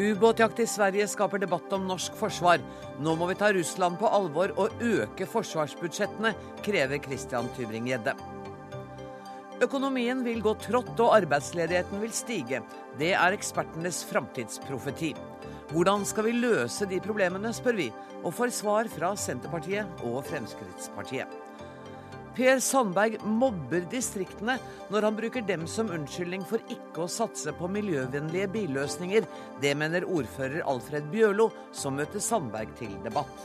[0.00, 2.62] Ubåtjakt i Sverige skaper debatt om norsk forsvar.
[3.04, 6.30] Nå må vi ta Russland på alvor og øke forsvarsbudsjettene,
[6.64, 8.14] krever Christian Tybring-Gjedde.
[9.60, 12.62] Økonomien vil gå trått og arbeidsledigheten vil stige.
[12.96, 15.12] Det er ekspertenes framtidsprofeti.
[15.74, 17.90] Hvordan skal vi løse de problemene, spør vi,
[18.24, 21.39] og får svar fra Senterpartiet og Fremskrittspartiet.
[22.40, 24.54] Per Sandberg mobber distriktene
[24.88, 29.26] når han bruker dem som unnskyldning for ikke å satse på miljøvennlige billøsninger.
[29.60, 33.42] Det mener ordfører Alfred Bjørlo, som møter Sandberg til debatt.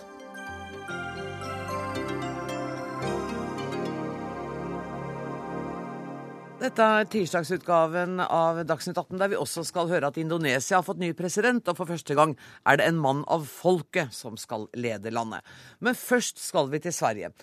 [6.63, 11.03] Dette er tirsdagsutgaven av Dagsnytt 18, der vi også skal høre at Indonesia har fått
[11.03, 15.11] ny president, og for første gang er det en mann av folket som skal lede
[15.11, 15.43] landet.
[15.83, 17.35] Men først skal vi til Sverige.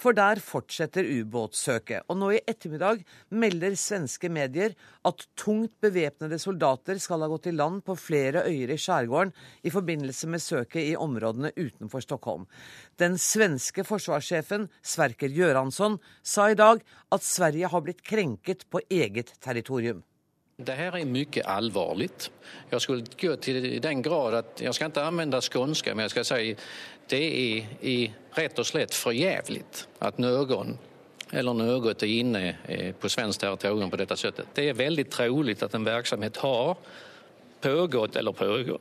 [0.00, 2.06] For der fortsetter ubåtsøket.
[2.08, 3.02] Og nå i ettermiddag
[3.36, 4.72] melder svenske medier
[5.04, 9.72] at tungt bevæpnede soldater skal ha gått i land på flere øyer i skjærgården i
[9.74, 12.48] forbindelse med søket i områdene utenfor Stockholm.
[12.96, 16.80] Den svenske forsvarssjefen Sverker Göransson sa i dag
[17.12, 20.00] at Sverige har blitt krenket på eget territorium.
[20.60, 22.10] Det her er mye alvorlig.
[22.68, 26.26] Jeg skulle gå til den grad at jeg skal ikke anvende skånska, men jeg skal
[26.28, 26.50] si
[27.10, 27.24] det
[27.82, 29.64] er rett og slett for jævlig
[30.00, 30.76] at noen
[31.30, 32.44] eller noe er inne
[32.98, 34.50] på svensk territorium på dette settet.
[34.54, 36.78] Det er veldig trolig at en virksomhet har
[37.62, 38.80] pågått eller pågår.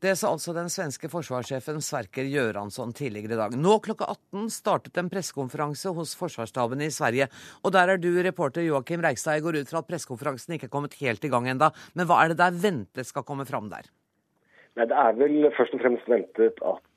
[0.00, 3.56] Det sa altså den svenske forsvarssjefen Sverker Göransson tidligere i dag.
[3.60, 7.26] Nå klokka 18 startet en pressekonferanse hos Forsvarsstaben i Sverige.
[7.60, 9.36] Og der er du reporter Joakim Reigstad.
[9.36, 11.68] Jeg går ut fra at pressekonferansen ikke er kommet helt i gang enda.
[11.92, 13.90] Men hva er det der ventet skal komme fram der?
[14.78, 16.89] Nei, Det er vel først og fremst ventet at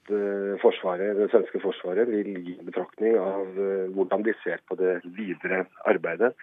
[0.62, 5.64] forsvaret, det svenske forsvaret vil gi betraktning av uh, hvordan de ser på det videre
[5.90, 6.34] arbeidet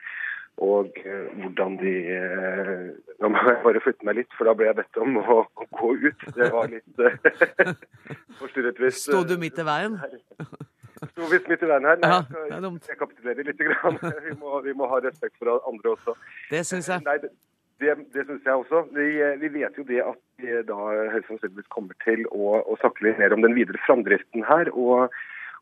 [0.60, 4.68] og eh, hvordan de eh, Nå må jeg bare flytte meg litt, for da ble
[4.68, 6.26] jeg bedt om å, å gå ut.
[6.36, 7.72] Det var litt eh,
[8.40, 9.96] forstyrret hvis Sto du midt i veien?
[11.12, 12.00] Sto visst midt i veien her.
[12.04, 12.20] Ja,
[12.50, 13.60] jeg det skal rekapitulere litt.
[14.28, 16.16] Vi, må, vi må ha respekt for andre også.
[16.52, 17.04] Det syns jeg.
[17.08, 17.16] Nei,
[17.80, 18.84] det, det, syns jeg også.
[18.96, 19.08] Vi,
[19.42, 20.78] vi vet jo det at vi da
[21.14, 24.72] høyst sannsynligvis kommer til å, å snakke litt mer om den videre framdriften her.
[24.76, 25.10] og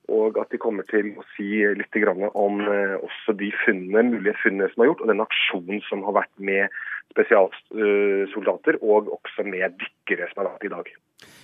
[0.09, 4.71] og at de kommer til å si litt om eh, også de funnene, mulige funnene
[4.73, 6.79] som er gjort, og den aksjonen som har vært med
[7.13, 10.91] spesialsoldater og også med dykkere som har vært i dag.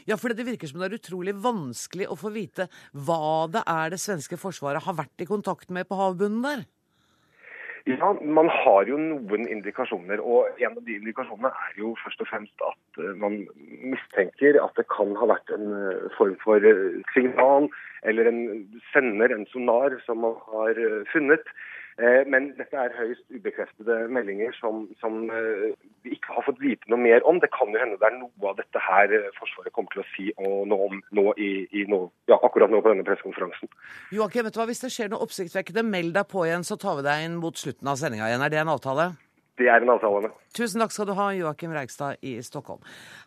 [0.09, 3.93] Ja, for det virker som det er utrolig vanskelig å få vite hva det er
[3.93, 6.65] det svenske forsvaret har vært i kontakt med på havbunnen der.
[7.87, 12.31] Ja, Man har jo noen indikasjoner, og en av de indikasjonene er jo først og
[12.31, 13.43] fremst at eh, man
[13.85, 17.69] mistenker at det kan ha vært en eh, form for eh, signal
[18.09, 18.41] eller en
[18.89, 20.81] sender, en sonar, som man har
[21.13, 21.45] funnet.
[21.99, 26.91] Eh, Men dette er høyst ubekreftede meldinger som, som eh, vi ikke har fått vite
[26.91, 27.39] noe mer om.
[27.43, 30.09] Det kan jo hende det er noe av dette her eh, Forsvaret kommer til å
[30.11, 32.01] si noe om nå i, i nå,
[32.31, 33.71] ja, akkurat nå på denne pressekonferansen.
[34.15, 36.99] Joakim, vet du hva, hvis det skjer noe oppsiktsvekkende, meld deg på igjen, så tar
[36.99, 38.43] vi deg inn mot slutten av sendinga igjen.
[38.43, 39.13] Er det en avtale?
[39.55, 40.33] Det er en avtale.
[40.57, 42.81] Tusen takk skal du ha, Joakim Reigstad i Stockholm.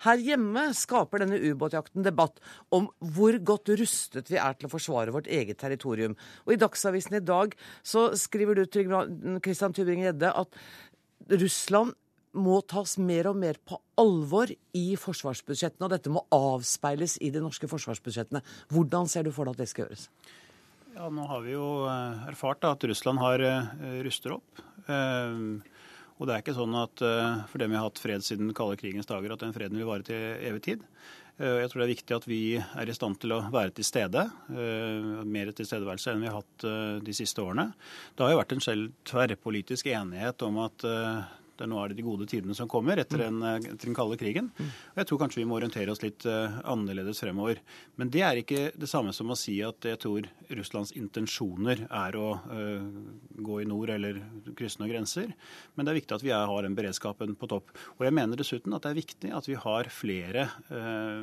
[0.03, 2.41] Her hjemme skaper denne ubåtjakten debatt
[2.75, 6.17] om hvor godt rustet vi er til å forsvare vårt eget territorium.
[6.43, 8.65] Og I Dagsavisen i dag så skriver du,
[9.39, 11.95] Christian Tybring-Gjedde, at Russland
[12.37, 17.41] må tas mer og mer på alvor i forsvarsbudsjettene, og dette må avspeiles i de
[17.41, 18.43] norske forsvarsbudsjettene.
[18.73, 20.09] Hvordan ser du for deg at det skal gjøres?
[20.97, 24.61] Ja, Nå har vi jo eh, erfart da, at Russland har eh, ruster opp.
[24.89, 25.73] Eh,
[26.17, 27.01] og det er ikke sånn at
[27.51, 29.89] for dem vi har hatt fred siden den kalde krigens dager, at den freden vil
[29.89, 30.85] vare til evig tid.
[31.37, 33.85] Eh, Jeg tror det er viktig at vi er i stand til å være til
[33.85, 34.23] stede.
[34.49, 37.73] eh, Mer tilstedeværelse enn vi har hatt eh, de siste årene.
[38.15, 41.21] Det har jo vært en selv tverrpolitisk enighet om at eh,
[41.57, 43.97] det er nå er det de gode tidene som kommer etter den, eh, etter den
[43.97, 44.51] kalde krigen.
[44.57, 47.61] Og Jeg tror kanskje vi må orientere oss litt eh, annerledes fremover.
[47.97, 52.17] Men det er ikke det samme som å si at jeg tror Russlands intensjoner er
[52.19, 52.85] å eh,
[53.41, 54.21] gå i nord eller
[54.57, 55.33] krysse noen grenser.
[55.75, 57.73] Men det er viktig at vi har den beredskapen på topp.
[57.97, 60.47] Og jeg mener dessuten at det er viktig at vi har flere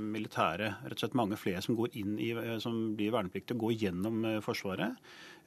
[0.00, 2.31] militære, rett og slett mange flere som går inn i,
[2.62, 4.98] som blir vernepliktige og går gjennom Forsvaret.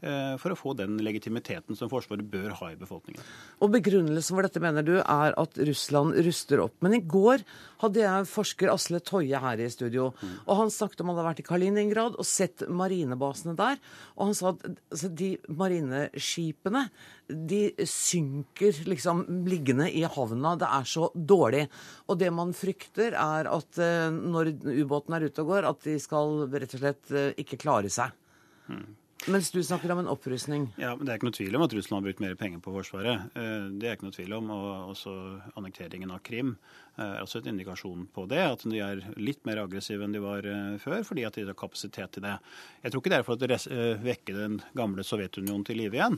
[0.01, 3.23] Eh, For å få den legitimiteten som Forsvaret bør ha i befolkningen.
[3.61, 6.75] Og Begrunnelsen for dette mener du er at Russland ruster opp.
[6.85, 7.43] Men i går
[7.83, 10.11] hadde jeg forsker Asle Toje her i studio.
[10.45, 13.81] og Han snakket om han hadde vært i Kaliningrad og sett marinebasene der.
[14.17, 16.87] Og han sa at altså, de marineskipene
[17.27, 20.55] de synker liksom liggende i havna.
[20.59, 21.65] Det er så dårlig.
[22.07, 24.53] Og det man frykter, er at eh, når
[24.83, 28.15] ubåten er ute og går, at de skal rett og slett eh, ikke klare seg.
[29.27, 30.67] Mens du snakker om en opprustning.
[30.77, 32.71] Ja, men Det er ikke noe tvil om at Russland har brukt mer penger på
[32.75, 33.25] Forsvaret.
[33.35, 34.49] Eh, Det er ikke noe tvil om.
[34.53, 36.57] Og også annekteringen av Krim
[36.97, 38.41] er også en indikasjon på det.
[38.41, 40.47] At de er litt mer aggressive enn de var
[40.81, 42.35] før, fordi at de har kapasitet til det.
[42.83, 46.17] Jeg tror ikke det er for å vekke den gamle Sovjetunionen til live igjen.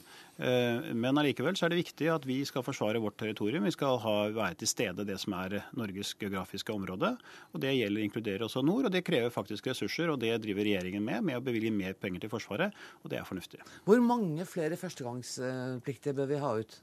[0.95, 3.67] Men allikevel så er det viktig at vi skal forsvare vårt territorium.
[3.67, 7.13] Vi skal ha, være til stede det som er Norges geografiske område.
[7.53, 10.09] og Det gjelder inkluderer også nord, og det krever faktisk ressurser.
[10.09, 13.27] og Det driver regjeringen med, med å bevilge mer penger til Forsvaret, og det er
[13.27, 13.63] fornuftig.
[13.87, 16.79] Hvor mange flere førstegangspliktige bør vi ha ut?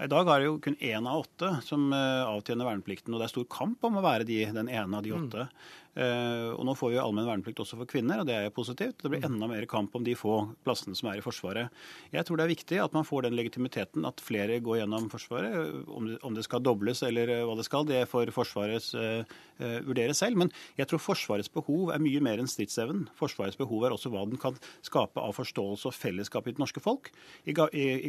[0.00, 3.26] I dag er det jo kun én av åtte som eh, avtjener verneplikten, og det
[3.28, 5.26] er stor kamp om å være de, den ene av de mm.
[5.26, 5.44] åtte.
[5.44, 5.89] Mm.
[5.90, 9.00] Uh, og Nå får vi allmenn verneplikt også for kvinner, og det er jo positivt.
[9.02, 11.74] Det blir enda mer kamp om de få plassene som er i Forsvaret.
[12.14, 15.58] Jeg tror det er viktig at man får den legitimiteten at flere går gjennom Forsvaret.
[15.90, 19.40] Om det, skal dobles eller hva det skal, det får Forsvaret uh,
[19.86, 20.38] vurdere selv.
[20.38, 23.08] Men jeg tror Forsvarets behov er mye mer enn stridsevnen.
[23.18, 26.82] Forsvarets behov er også hva den kan skape av forståelse og fellesskap i det norske
[26.84, 27.10] folk.
[27.50, 27.56] I,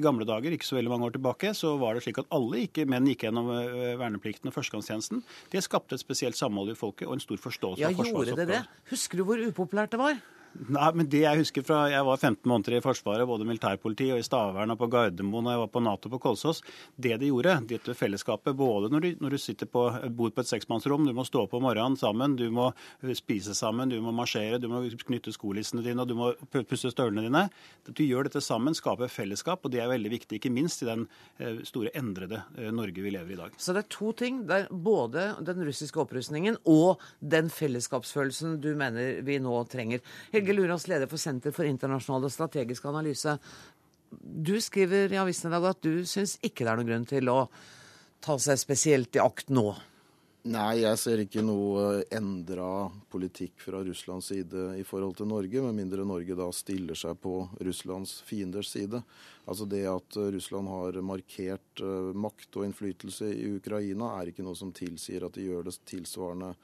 [0.01, 2.85] gamle dager, ikke så veldig mange år tilbake, så var det slik at alle ikke,
[2.89, 3.49] menn gikk gjennom
[3.99, 5.21] verneplikten og førstegangstjenesten.
[5.51, 8.61] Det skapte et spesielt samhold i folket og en stor forståelse ja, gjorde det det?
[8.91, 10.19] Husker du hvor upopulært det var?
[10.67, 14.21] Nei, men det Jeg husker fra jeg var 15 måneder i Forsvaret, både militærpoliti og
[14.21, 16.61] i Stavern og på Gardermoen og jeg var på Nato på Kolsås,
[16.95, 19.83] det de gjorde, dette fellesskapet, både når du, når du på,
[20.17, 22.69] bor på et seksmannsrom, du må stå opp om morgenen sammen, du må
[23.17, 26.31] spise sammen, du må marsjere, du må knytte skolissene dine, og du må
[26.67, 27.45] pusse støvlene dine.
[27.87, 31.07] Du gjør dette sammen, skaper fellesskap, og det er veldig viktig, ikke minst i den
[31.39, 33.55] eh, store endrede eh, Norge vi lever i i dag.
[33.57, 34.43] Så det er to ting.
[34.49, 40.03] Det er både den russiske opprustningen og den fellesskapsfølelsen du mener vi nå trenger.
[40.33, 43.37] Helge Lurås, leder for Senter for internasjonal og strategisk analyse.
[44.09, 47.29] Du skriver i avisen i dag at du syns ikke det er noen grunn til
[47.31, 47.37] å
[48.21, 49.69] ta seg spesielt i akt nå.
[50.49, 55.77] Nei, jeg ser ikke noe endra politikk fra Russlands side i forhold til Norge, med
[55.77, 59.03] mindre Norge da stiller seg på Russlands fienders side.
[59.45, 64.57] Altså Det at Russland har markert eh, makt og innflytelse i Ukraina, er ikke noe
[64.57, 66.55] som tilsier at de gjør det tilsvarende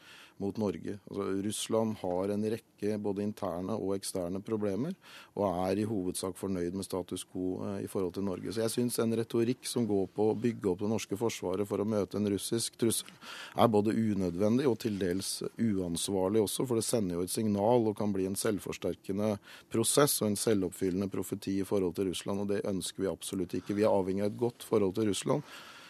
[0.41, 0.97] mot Norge.
[1.09, 4.93] Altså, Russland har en rekke både interne og eksterne problemer,
[5.35, 8.53] og er i hovedsak fornøyd med status quo eh, i forhold til Norge.
[8.53, 11.81] Så jeg syns en retorikk som går på å bygge opp det norske forsvaret for
[11.81, 13.09] å møte en russisk trussel,
[13.57, 17.97] er både unødvendig og til dels uansvarlig også, for det sender jo et signal og
[17.97, 19.35] kan bli en selvforsterkende
[19.73, 23.77] prosess og en selvoppfyllende profeti i forhold til Russland, og det ønsker vi absolutt ikke.
[23.77, 25.43] Vi er avhengig av et godt forhold til Russland.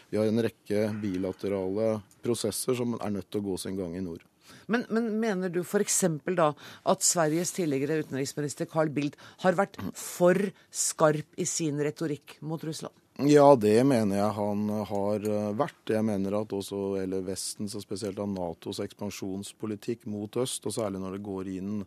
[0.09, 4.03] Vi har en rekke bilaterale prosesser som er nødt til å gå sin gang i
[4.03, 4.23] nord.
[4.67, 6.03] Men, men mener du f.eks.
[6.37, 6.51] da
[6.85, 10.37] at Sveriges tidligere utenriksminister Carl Bildt har vært for
[10.71, 12.95] skarp i sin retorikk mot Russland?
[13.19, 15.89] Ja, det mener jeg han har eh, vært.
[15.89, 21.01] Jeg mener at også eller Vestens, og spesielt av Natos ekspansjonspolitikk mot øst, og særlig
[21.01, 21.79] når det går inn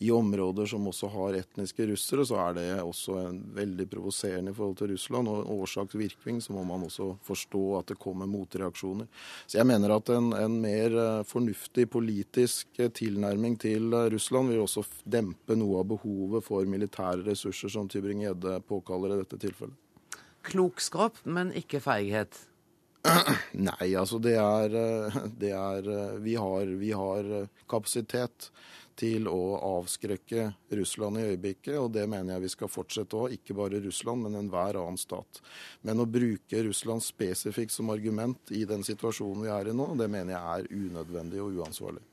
[0.00, 3.26] i områder som også har etniske russere, så er det også
[3.58, 5.28] veldig provoserende i forhold til Russland.
[5.28, 9.12] Og årsak-virkning så må man også forstå at det kommer motreaksjoner.
[9.44, 14.88] Så jeg mener at en, en mer eh, fornuftig politisk tilnærming til Russland vil også
[15.04, 19.76] dempe noe av behovet for militære ressurser, som Tybring-Gjedde påkaller i dette tilfellet
[20.46, 22.46] klokskap, men ikke feighet?
[23.68, 28.50] Nei, altså det er, eh, det er eh, vi, har, vi har eh, kapasitet
[29.00, 33.30] til å avskrekke Russland i øyeblikket, og det mener jeg vi skal fortsette å.
[33.32, 35.40] Ikke bare Russland, men enhver annen stat.
[35.86, 40.10] Men å bruke Russland spesifikt som argument i den situasjonen vi er i nå, det
[40.12, 42.04] mener jeg er unødvendig og uansvarlig.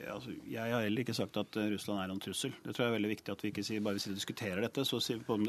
[0.00, 2.54] Ja, altså, jeg har heller ikke sagt at eh, Russland er en trussel.
[2.64, 5.00] Det tror jeg er veldig viktig at vi ikke sier bare vi diskuterer dette, så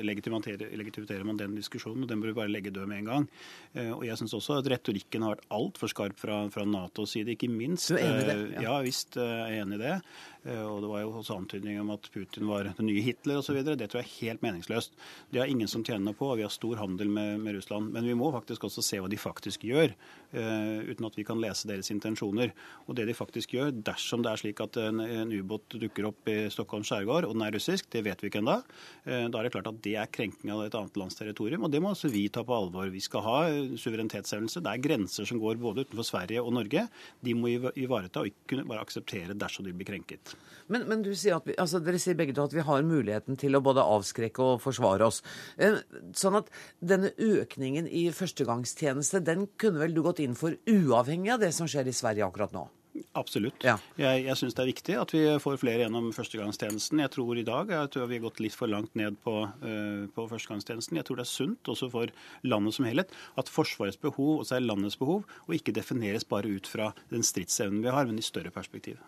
[0.04, 3.28] legitimiterer man den diskusjonen, og den bør vi bare legge død med en gang.
[3.74, 7.38] Eh, og jeg syns også at retorikken har vært altfor skarp fra, fra Natos side,
[7.38, 7.94] ikke minst.
[7.94, 8.38] Du er enig i det?
[8.58, 9.98] Ja, ja visst er jeg enig i det.
[10.44, 13.62] Eh, og det var jo også antydning om at Putin var den nye Hitler osv.
[13.64, 14.98] Det tror jeg er helt meningsløst.
[15.32, 17.94] Det har ingen som tjener på, og vi har stor handel med, med Russland.
[17.96, 19.94] Men vi må faktisk også se hva de faktisk gjør,
[20.36, 22.52] uh, uten at vi kan lese deres intensjoner.
[22.88, 26.32] Og det de faktisk gjør, dersom det er slik at en, en ubåt dukker opp
[26.32, 29.48] i Stockholms skjærgård, og den er russisk, det vet vi ikke ennå, uh, da er
[29.48, 31.64] det klart at det er krenking av et annet lands territorium.
[31.68, 32.92] Og det må også vi ta på alvor.
[32.94, 33.38] Vi skal ha
[33.80, 34.64] suverenitetshevelse.
[34.64, 36.88] Det er grenser som går både utenfor Sverige og Norge.
[37.24, 40.33] De må ivareta og ikke kunne bare akseptere dersom de blir krenket.
[40.72, 43.64] Men, men sier vi, altså dere sier begge to at vi har muligheten til å
[43.64, 45.22] både avskrekke og forsvare oss.
[45.58, 45.82] Eh,
[46.18, 51.44] sånn at denne økningen i førstegangstjeneste, den kunne vel du gått inn for uavhengig av
[51.44, 52.70] det som skjer i Sverige akkurat nå?
[53.18, 53.64] Absolutt.
[53.66, 53.76] Ja.
[53.98, 57.02] Jeg, jeg syns det er viktig at vi får flere gjennom førstegangstjenesten.
[57.02, 60.04] Jeg tror i dag jeg tror vi har gått litt for langt ned på, uh,
[60.14, 61.00] på førstegangstjenesten.
[61.02, 62.14] Jeg tror det er sunt også for
[62.46, 66.70] landet som helhet at Forsvarets behov også er landets behov, og ikke defineres bare ut
[66.70, 69.02] fra den stridsevnen vi har, men i større perspektiv.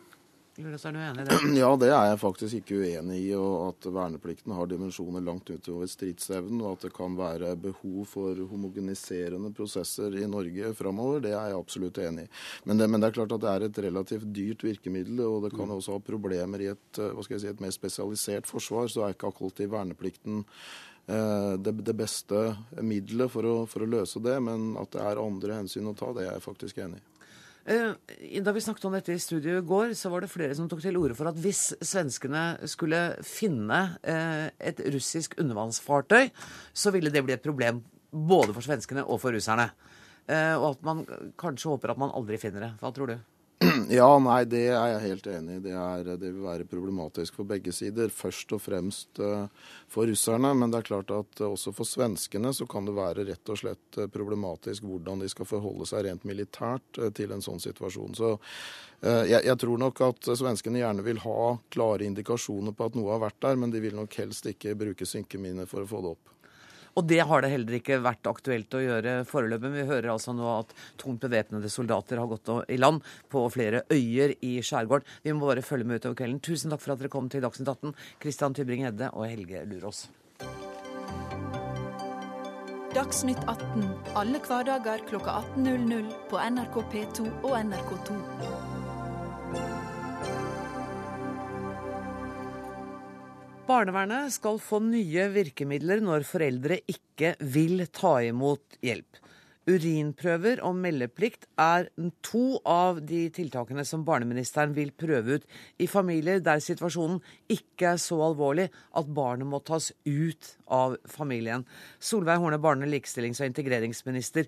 [0.58, 1.38] Luras, er du enig i det?
[1.60, 3.32] Ja, det er jeg faktisk ikke uenig i.
[3.36, 8.40] og At verneplikten har dimensjoner langt utover stridsevnen, og at det kan være behov for
[8.52, 12.32] homogeniserende prosesser i Norge framover, det er jeg absolutt enig i.
[12.70, 15.54] Men det, men det, er klart at det er et relativt dyrt virkemiddel, og det
[15.58, 18.88] kan også ha problemer i et, si, et mer spesialisert forsvar.
[18.92, 20.46] Så er ikke i verneplikten
[21.12, 22.46] eh, det, det, beste
[22.80, 26.14] middelet for å, for å løse det, men at det er andre hensyn å ta,
[26.16, 27.15] det er jeg faktisk enig i.
[27.66, 30.68] Eh, da vi snakket om dette i studio i går, så var det flere som
[30.70, 36.30] tok til orde for at hvis svenskene skulle finne eh, et russisk undervannsfartøy,
[36.78, 37.82] så ville det bli et problem
[38.14, 39.72] både for svenskene og for russerne.
[40.30, 41.02] Eh, og at man
[41.42, 42.72] kanskje håper at man aldri finner det.
[42.82, 43.18] Hva tror du?
[43.90, 45.62] Ja, nei, det er jeg helt enig i.
[45.64, 48.12] Det, det, vil være problematisk for begge sider.
[48.14, 49.46] Først og fremst uh,
[49.92, 53.28] for russerne, men det er klart at uh, også for svenskene så kan det være
[53.30, 57.64] rett og slett uh, problematisk hvordan de skal forholde seg rent militært til en sånn
[57.64, 58.18] situasjon.
[58.18, 58.36] Så
[59.06, 63.22] jeg, jeg, tror nok at svenskene gjerne vil ha klare indikasjoner på at noe har
[63.28, 66.35] vært der, men de vil nok helst ikke bruke synkeminer for å få det opp.
[66.96, 69.72] Og det har det heller ikke vært aktuelt å gjøre foreløpig.
[69.74, 70.72] Vi hører altså nå at
[71.02, 75.08] tungt bevæpnede soldater har gått i land på flere øyer i skjærgården.
[75.26, 76.40] Vi må bare følge med utover kvelden.
[76.40, 80.06] Tusen takk for at dere kom til Dagsnytt 18, Christian Tybring-Hedde og Helge Lurås.
[82.96, 88.22] Dagsnytt 18 alle hverdager kl 18.00 på NRK P2 og NRK2.
[93.66, 99.18] Barnevernet skal få nye virkemidler når foreldre ikke vil ta imot hjelp.
[99.66, 101.88] Urinprøver og meldeplikt er
[102.22, 105.48] to av de tiltakene som barneministeren vil prøve ut
[105.82, 107.18] i familier der situasjonen
[107.50, 111.66] ikke er så alvorlig at barnet må tas ut av familien.
[111.98, 114.46] Solveig Horne, barne-, likestillings- og integreringsminister.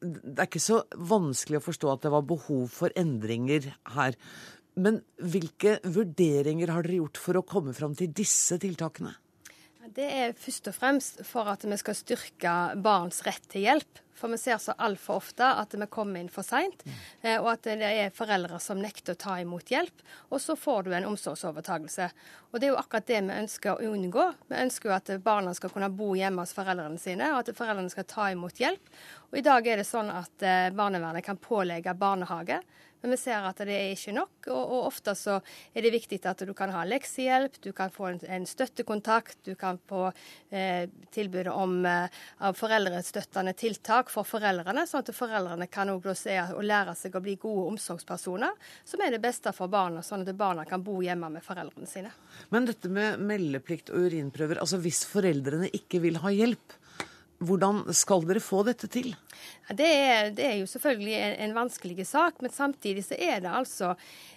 [0.00, 4.16] Det er ikke så vanskelig å forstå at det var behov for endringer her.
[4.74, 9.16] Men hvilke vurderinger har dere gjort for å komme fram til disse tiltakene?
[9.90, 14.04] Det er først og fremst for at vi skal styrke barns rett til hjelp.
[14.20, 16.82] For vi ser så altfor ofte at vi kommer inn for seint,
[17.22, 20.02] eh, og at det er foreldre som nekter å ta imot hjelp.
[20.28, 22.10] Og så får du en omsorgsovertagelse.
[22.50, 24.26] Og det er jo akkurat det vi ønsker å unngå.
[24.50, 27.92] Vi ønsker jo at barna skal kunne bo hjemme hos foreldrene sine, og at foreldrene
[27.92, 28.92] skal ta imot hjelp.
[29.30, 32.60] Og i dag er det sånn at eh, barnevernet kan pålegge barnehage.
[33.00, 35.38] Men vi ser at det er ikke nok, og, og, ofte så
[35.72, 39.54] er det viktig at du kan ha leksehjelp, du kan få en, en støttekontakt, du
[39.58, 40.08] kan få
[40.50, 42.20] eh, tilbud om eh,
[42.56, 47.38] foreldrestøttende tiltak for foreldrene, sånn at foreldrene kan også se og lære seg å bli
[47.40, 51.44] gode omsorgspersoner, som er det beste for barna, sånn at barna kan bo hjemme med
[51.44, 52.12] foreldrene sine.
[52.52, 56.76] Men dette med meldeplikt og urinprøver, altså hvis foreldrene ikke vil ha hjelp,
[57.40, 59.14] hvordan skal dere få dette til?
[59.70, 63.50] Det er, det er jo selvfølgelig en, en, vanskelig sak, men samtidig så er det
[63.54, 63.92] altså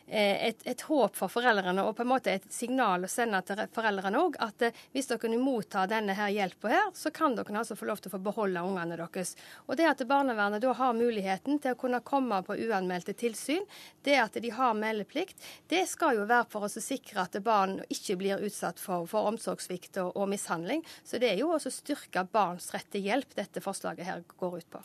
[0.06, 3.64] eh, et, et, håp for foreldrene og på en måte et signal å sende til
[3.74, 7.56] foreldrene òg at eh, hvis dere kan motta denne her hjelpa her, så kan dere
[7.64, 9.32] altså få lov til å få beholde ungene deres.
[9.66, 13.66] Og det at barnevernet da har muligheten til å kunne komme på uanmeldte tilsyn,
[14.06, 15.42] det at de har meldeplikt,
[15.74, 19.98] det skal jo være for å sikre at barn ikke blir utsatt for, for omsorgssvikt
[20.04, 20.86] og, og mishandling.
[21.02, 24.62] Så det er jo også å styrke barns rett til hjelp dette forslaget her går
[24.62, 24.84] ut på.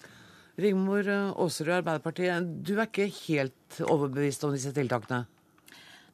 [0.58, 2.54] Rigmor Aasrud, Arbeiderpartiet.
[2.66, 5.26] Du er ikke helt overbevist om disse tiltakene?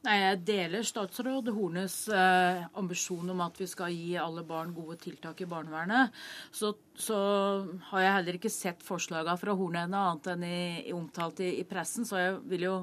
[0.05, 4.99] Nei, Jeg deler statsråd Hornes eh, ambisjon om at vi skal gi alle barn gode
[5.01, 6.13] tiltak i barnevernet.
[6.53, 7.17] Så, så
[7.89, 10.59] har jeg heller ikke sett forslagene fra Horne ennå, annet enn i,
[10.91, 12.05] i omtalt i, i, pressen.
[12.05, 12.75] Så jeg vil jo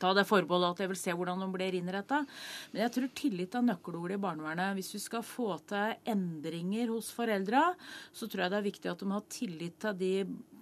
[0.00, 2.22] ta det forbeholdet at jeg vil se hvordan de blir innretta.
[2.72, 4.74] Men jeg tror tillit er nøkkelordet i barnevernet.
[4.78, 7.70] Hvis vi skal få til endringer hos foreldra,
[8.12, 10.14] så tror jeg det er viktig at de har tillit til de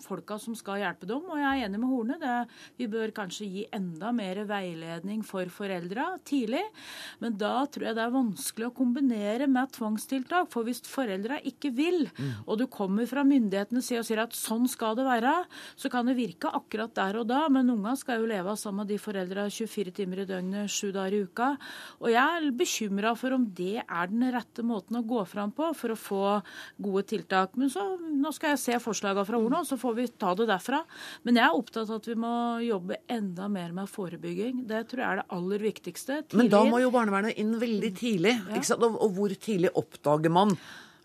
[0.02, 1.24] folka som skal hjelpe dem.
[1.30, 2.18] Og jeg er enig med Horne.
[2.20, 2.34] Det,
[2.80, 6.62] vi bør kanskje gi enda mer veiledning for foreldra tidlig.
[7.22, 10.50] Men da tror jeg det er vanskelig å kombinere med tvangstiltak.
[10.52, 12.44] For hvis foreldra ikke vil, mm.
[12.46, 15.34] og du kommer fra myndighetenes side og sier at sånn skal det være,
[15.78, 17.44] så kan det virke akkurat der og da.
[17.52, 21.14] Men unga skal jo leve sammen med de foreldra 24 timer i døgnet, sju dager
[21.14, 21.52] i uka.
[22.02, 25.70] Og jeg er bekymra for om det er den rette måten å gå fram på
[25.78, 26.24] for å få
[26.82, 27.56] gode tiltak.
[27.56, 30.82] Men så, nå skal jeg se forslagene fra Orno, så får vi ta det derfra.
[31.26, 32.34] Men jeg er opptatt av at vi må
[32.66, 34.64] jobbe enda mer med forebygging.
[34.68, 36.22] Det tror jeg er det aller viktigste.
[36.22, 36.42] Tidlig.
[36.42, 38.38] Men da må jo barnevernet inn veldig tidlig.
[38.50, 38.62] Ja.
[38.78, 40.56] Og, og hvor tidlig oppdager man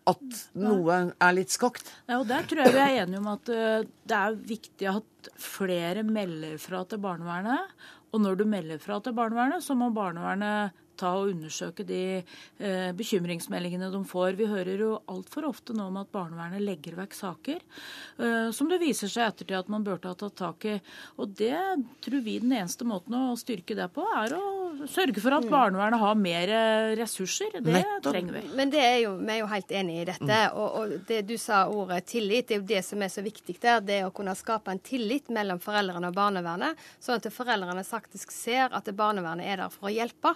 [0.08, 1.90] at noe er litt skakt.
[2.08, 5.32] Ja, og Der tror jeg vi er enige om at uh, det er viktig at
[5.42, 7.74] flere melder fra til barnevernet.
[8.18, 12.90] Og når du melder fra til barnevernet, så må barnevernet ta og undersøke de eh,
[12.98, 14.32] bekymringsmeldingene de får.
[14.40, 18.82] Vi hører jo altfor ofte nå om at barnevernet legger vekk saker eh, som det
[18.82, 20.80] viser seg ettertid at man burde ha tatt tak i.
[21.22, 21.54] Og det
[22.02, 24.44] tror vi den eneste måten å styrke det på, er å
[24.86, 25.52] sørge for at mm.
[25.52, 26.54] barnevernet har mer
[27.00, 27.58] ressurser.
[27.58, 28.12] Det Nettopp.
[28.12, 28.44] trenger vi.
[28.60, 30.28] Men det er jo, vi er jo helt enig i dette.
[30.28, 30.58] Mm.
[30.62, 33.58] Og, og, det du sa ordet tillit, det er jo det som er så viktig
[33.64, 33.84] der.
[33.86, 38.74] Det å kunne skape en tillit mellom foreldrene og barnevernet, sånn at foreldrene faktisk ser
[38.76, 40.36] at barnevernet er der for å hjelpe.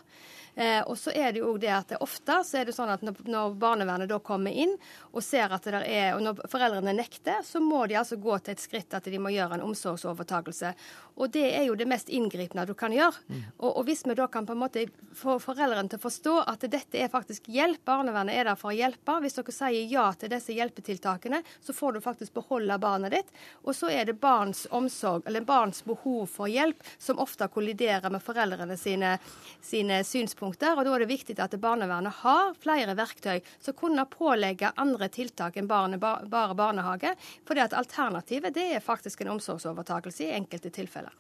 [0.56, 3.04] Eh, og så er det jo det at det ofte så er det sånn at
[3.06, 4.74] når, når, barnevernet da kommer inn
[5.14, 8.36] og ser at det der er, og når foreldrene nekter, så må de altså gå
[8.40, 10.74] til et skritt at de må gjøre en omsorgsovertakelse.
[11.22, 13.24] Og det er jo det mest inngripende du kan gjøre.
[13.30, 13.44] Mm.
[13.62, 14.86] Og, og, hvis vi da kan på en måte
[15.16, 18.76] få foreldrene til å forstå at dette er faktisk hjelp, barnevernet er der for å
[18.76, 19.18] hjelpe.
[19.24, 23.32] Hvis dere sier ja til disse hjelpetiltakene, så får du faktisk beholde barnet ditt.
[23.66, 28.24] Og så er det barns omsorg, eller barns behov for hjelp, som ofte kolliderer med
[28.24, 29.18] foreldrene sine,
[29.62, 34.74] sine synspunkter og Da er det viktig at barnevernet har flere verktøy som kunne pålegge
[34.82, 37.16] andre tiltak enn barne, bare barnehage.
[37.48, 41.14] For at alternativet det er faktisk en omsorgsovertakelse i enkelte tilfeller.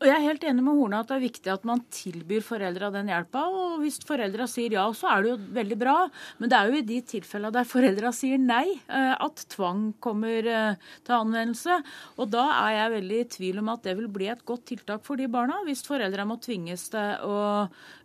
[0.00, 2.88] Og Jeg er helt enig med Horne at det er viktig at man tilbyr foreldra
[2.94, 3.42] den hjelpa.
[3.52, 5.96] Og hvis foreldra sier ja, så er det jo veldig bra.
[6.40, 10.48] Men det er jo i de tilfellene der foreldra sier nei, eh, at tvang kommer
[10.48, 11.76] eh, til anvendelse.
[12.16, 15.04] Og da er jeg veldig i tvil om at det vil bli et godt tiltak
[15.04, 17.38] for de barna, hvis foreldra må tvinges til å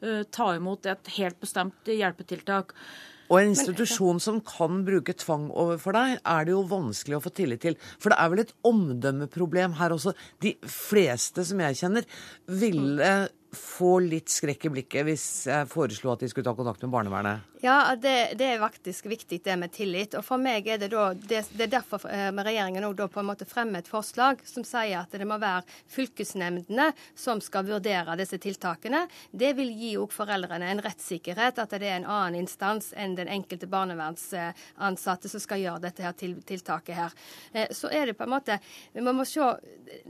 [0.04, 2.76] eh, ta imot et helt bestemt hjelpetiltak.
[3.30, 7.34] Og en institusjon som kan bruke tvang overfor deg, er det jo vanskelig å få
[7.34, 7.78] tillit til.
[7.98, 10.14] For det er vel et omdømmeproblem her også.
[10.44, 12.08] De fleste som jeg kjenner,
[12.46, 13.10] ville
[13.58, 17.56] få litt skrekk i blikket hvis jeg foreslo at de skulle ta kontakt med barnevernet?
[17.66, 20.14] Ja, det, det, er faktisk viktig det med tillit.
[20.14, 23.22] Og for meg er det da Det, det er derfor eh, regjeringen nå da på
[23.22, 28.18] en måte fremmer et forslag som sier at det må være fylkesnemndene som skal vurdere
[28.20, 29.06] disse tiltakene.
[29.32, 33.32] Det vil gi òg foreldrene en rettssikkerhet, at det er en annen instans enn den
[33.34, 37.18] enkelte barnevernsansatte som skal gjøre dette her tiltaket her.
[37.54, 38.60] Eh, så er det på en måte
[38.94, 39.42] Vi må se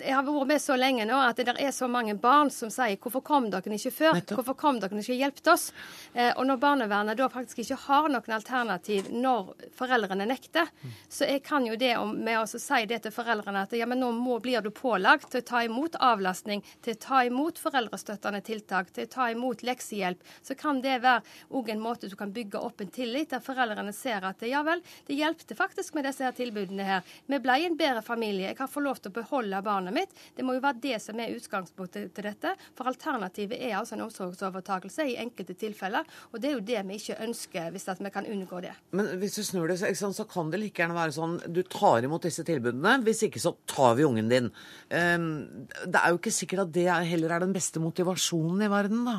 [0.01, 2.97] Jeg har vært med så lenge nå at det er så mange barn som sier
[2.97, 5.71] 'Hvorfor kom dere ikke før?' 'Hvorfor kom dere ikke og hjelpet oss?'
[6.15, 10.69] Eh, og når barnevernet da faktisk ikke har noen alternativ når foreldrene nekter,
[11.09, 14.11] så jeg kan jo det med å si det til foreldrene at ja, men nå
[14.15, 18.93] må, blir du pålagt til å ta imot avlastning, til å ta imot foreldrestøttende tiltak,
[18.93, 22.61] til å ta imot leksehjelp, så kan det være òg en måte du kan bygge
[22.61, 26.35] opp en tillit, der foreldrene ser at ja vel, det hjelpte faktisk med disse her
[26.35, 27.03] tilbudene her.
[27.25, 28.49] Vi ble en bedre familie.
[28.51, 30.15] Jeg kan få lov til å beholde barnet mitt.
[30.35, 32.55] Det må jo være det som er utgangspunktet til dette.
[32.77, 36.05] For alternativet er altså en omsorgsovertakelse i enkelte tilfeller.
[36.33, 38.73] Og det er jo det vi ikke ønsker ønske hvis vi kan unngå det.
[38.91, 42.03] Men hvis du snur det, så, så, kan det like gjerne være sånn du tar
[42.03, 43.01] imot disse tilbudene.
[43.05, 44.51] Hvis ikke så tar vi ungen din.
[44.89, 49.05] Um, det er jo ikke sikkert at det heller er den beste motivasjonen i verden,
[49.07, 49.17] da.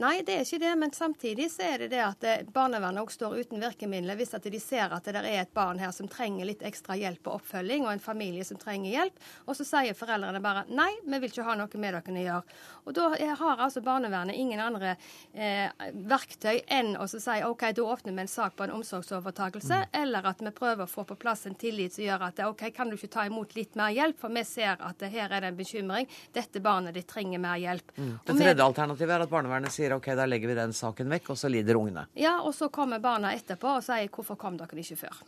[0.00, 0.74] Nei, det er ikke det.
[0.80, 4.46] Men samtidig så er det det at eh, barnevernet òg står uten virkemidler hvis at
[4.50, 7.86] de ser at det er et barn her som trenger litt ekstra hjelp og oppfølging,
[7.86, 9.22] og en familie som trenger hjelp.
[9.48, 12.58] Og så sier foreldrene bare nei, vi vil ikke ha noe med dere å gjøre.
[12.84, 14.94] Og da har altså barnevernet ingen andre
[15.32, 19.96] eh, verktøy enn å si OK, da åpner vi en sak på en omsorgsovertakelse, mm.
[20.02, 22.90] eller at vi prøver å få på plass en tillit som gjør at OK, kan
[22.90, 25.58] du ikke ta imot litt mer hjelp, for vi ser at her er det en
[25.58, 26.08] bekymring.
[26.34, 27.94] Dette barnet ditt trenger mer hjelp.
[27.96, 28.14] Mm.
[28.24, 31.40] Det tredje alternativet er at barnevernet sier OK, da legger vi den saken vekk, og
[31.40, 32.08] så lider ungene.
[32.18, 35.22] Ja, og så kommer barna etterpå og sier hvorfor kom dere ikke før?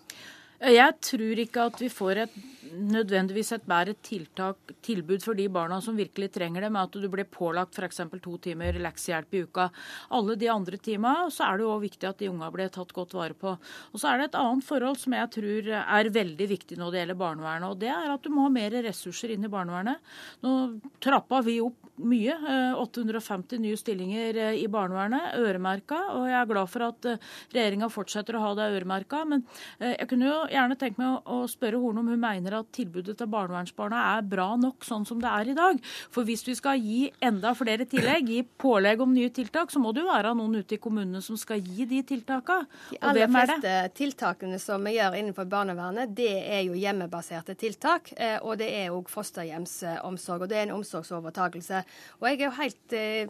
[0.57, 2.37] Jeg tror ikke at vi får et,
[2.77, 7.09] nødvendigvis et bedre tiltak, tilbud for de barna som virkelig trenger det, med at du
[7.12, 8.01] blir pålagt f.eks.
[8.25, 9.69] to timer leksehjelp i uka.
[10.16, 12.92] Alle de andre timene så er det jo òg viktig at de unga blir tatt
[12.97, 13.53] godt vare på.
[13.92, 17.03] Og Så er det et annet forhold som jeg tror er veldig viktig når det
[17.03, 20.01] gjelder barnevernet, og det er at du må ha mer ressurser inn i barnevernet.
[20.45, 20.57] Nå
[21.05, 22.37] trappa vi opp mye.
[22.77, 25.99] 850 eh, nye stillinger eh, i barnevernet, øremerka.
[26.16, 29.23] Og jeg er glad for at eh, regjeringa fortsetter å ha det øremerka.
[29.29, 29.45] Men
[29.81, 33.30] jeg kunne jo gjerne tenke meg å spørre Horne om hun mener at tilbudet til
[33.32, 35.80] barnevernsbarna er bra nok sånn som det er i dag.
[36.14, 39.92] For hvis vi skal gi enda flere tillegg, gi pålegg om nye tiltak, så må
[39.94, 42.70] det jo være noen ute i kommunene som skal gi de tiltakene.
[42.92, 48.12] De aller fleste tiltakene som vi gjør innenfor barnevernet, det er jo hjemmebaserte tiltak.
[48.46, 50.46] Og det er òg fosterhjemsomsorg.
[50.46, 51.82] Og det er en omsorgsovertakelse.
[52.20, 53.28] Og jeg er jo helt eh, Eh,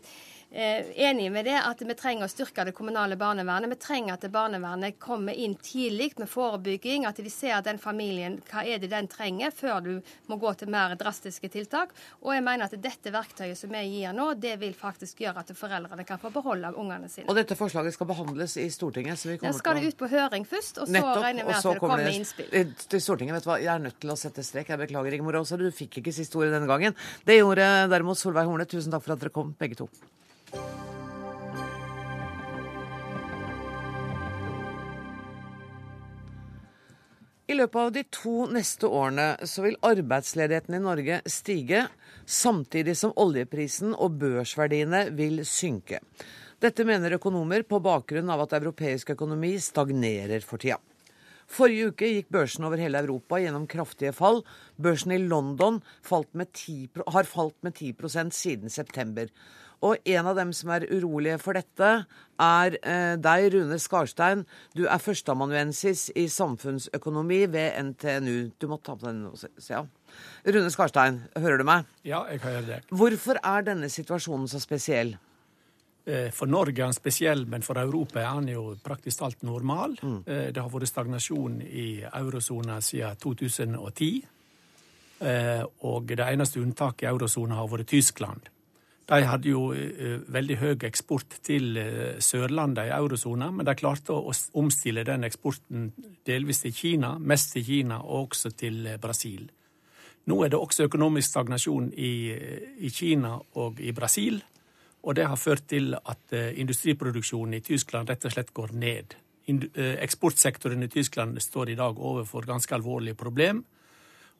[0.56, 3.70] enig med det, at vi trenger å styrke det kommunale barnevernet.
[3.74, 8.64] Vi trenger at barnevernet kommer inn tidlig med forebygging, at de ser den familien, hva
[8.64, 9.92] er det den trenger, før du
[10.30, 11.92] må gå til mer drastiske tiltak.
[12.22, 15.52] Og jeg mener at dette verktøyet som vi gir nå, det vil faktisk gjøre at
[15.58, 17.28] foreldrene kan få beholde ungene sine.
[17.28, 19.20] Og dette forslaget skal behandles i Stortinget?
[19.20, 21.52] så vi kommer ja, skal det ut på høring først, og så Nettopp, regner vi
[21.52, 22.74] med at det kommer det, innspill.
[22.96, 24.72] Til Stortinget, vet du hva, Jeg er nødt til å sette strek.
[24.72, 26.96] Jeg beklager, Rigmor Aase, du fikk ikke siste ordet denne gangen.
[27.28, 28.68] Det gjorde derimot Solveig Horne.
[28.68, 29.90] Tusen takk for at dere kom, begge to.
[37.46, 41.84] I løpet av de to neste årene så vil arbeidsledigheten i Norge stige,
[42.26, 46.00] samtidig som oljeprisen og børsverdiene vil synke.
[46.58, 50.80] Dette mener økonomer på bakgrunn av at europeisk økonomi stagnerer for tida.
[51.46, 54.40] Forrige uke gikk børsen over hele Europa gjennom kraftige fall.
[54.82, 57.94] Børsen i London falt 10, har falt med 10
[58.34, 59.30] siden september.
[59.84, 61.90] Og en av dem som er urolige for dette,
[62.40, 64.44] er eh, deg, Rune Skarstein.
[64.76, 68.52] Du er førsteamanuensis i samfunnsøkonomi ved NTNU.
[68.60, 69.34] Du må ta på den nå,
[69.68, 69.84] ja.
[70.46, 71.88] Rune Skarstein, hører du meg?
[72.08, 72.90] Ja, jeg hører deg.
[72.90, 75.16] Hvorfor er denne situasjonen så spesiell?
[76.06, 79.96] Eh, for Norge er den spesiell, men for Europa er den jo praktisk talt normal.
[80.02, 80.18] Mm.
[80.22, 84.22] Eh, det har vært stagnasjon i eurosona siden 2010.
[85.18, 88.52] Eh, og det eneste unntaket i eurosona har vært Tyskland.
[89.06, 89.68] De hadde jo
[90.34, 91.76] veldig høy eksport til
[92.18, 95.92] Sørlandet i eurosona, men de klarte å omstille den eksporten
[96.26, 99.44] delvis til Kina, mest til Kina, og også til Brasil.
[100.26, 102.12] Nå er det også økonomisk stagnasjon i,
[102.82, 104.40] i Kina og i Brasil.
[105.06, 109.14] Og det har ført til at eh, industriproduksjonen i Tyskland rett og slett går ned.
[109.46, 113.62] Eh, eksportsektoren i Tyskland står i dag overfor ganske alvorlige problem.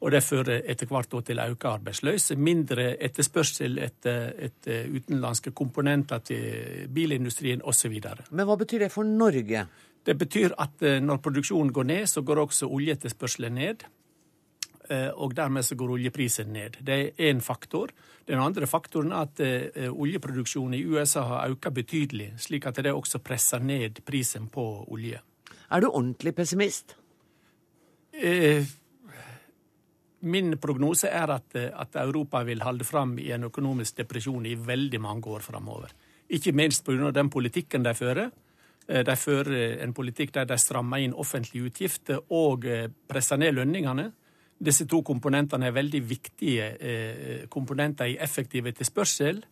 [0.04, 6.88] Og det fører etter hvert til økt arbeidsløse, mindre etterspørsel etter, etter utenlandske komponenter til
[6.92, 7.96] bilindustrien osv.
[8.30, 9.66] Men hva betyr det for Norge?
[10.06, 13.86] Det betyr at eh, når produksjonen går ned, så går også oljeetterspørselen ned.
[14.90, 16.78] Eh, og dermed så går oljeprisen ned.
[16.86, 17.90] Det er én faktor.
[18.28, 22.92] Den andre faktoren er at eh, oljeproduksjonen i USA har økt betydelig, slik at det
[22.92, 25.20] også presser ned prisen på olje.
[25.70, 26.96] Er du ordentlig pessimist?
[28.12, 28.62] Eh,
[30.20, 35.00] min prognose er at, at, Europa vil holde fram i en økonomisk depresjon i veldig
[35.00, 35.92] mange år framover.
[36.28, 37.10] Ikke minst pga.
[37.10, 38.30] den politikken de fører.
[38.86, 42.64] De fører en politikk der de strammer inn offentlige utgifter og
[43.08, 44.10] presser ned lønningene.
[44.56, 49.42] Disse to komponentene er veldig viktige eh, komponenter i effektiv etterspørsel.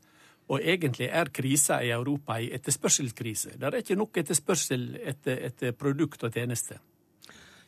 [0.49, 3.55] Og egentlig er krisa i Europa en etterspørselskrise.
[3.57, 6.81] Det er ikke nok etterspørsel etter, etter produkt og tjenester.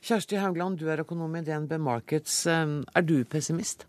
[0.07, 2.45] Kjersti Haugland, du er økonom i DNB Markets.
[2.47, 3.88] Er du pessimist?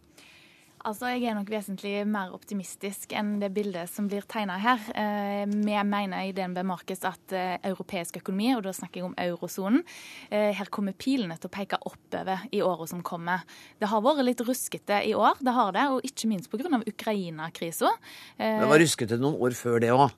[0.87, 4.81] Altså, Jeg er nok vesentlig mer optimistisk enn det bildet som blir tegna her.
[4.97, 9.17] Eh, vi mener i DNB Markets at eh, europeisk økonomi, og da snakker jeg om
[9.19, 9.83] eurosonen,
[10.31, 13.43] eh, her kommer pilene til å peke oppover i året som kommer.
[13.77, 16.81] Det har vært litt ruskete i år, det har det, og ikke minst pga.
[16.87, 17.93] Ukraina-krisa.
[18.39, 20.09] Det var ruskete noen år før det òg?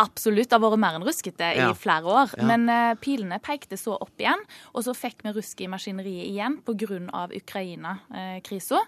[0.00, 0.48] Absolutt.
[0.48, 1.70] Det har vært mer enn ruskete i ja.
[1.76, 2.36] flere år.
[2.38, 2.46] Ja.
[2.48, 4.40] Men uh, pilene pekte så opp igjen,
[4.72, 7.26] og så fikk vi rusk i maskineriet igjen pga.
[7.36, 8.80] Ukraina-krisa.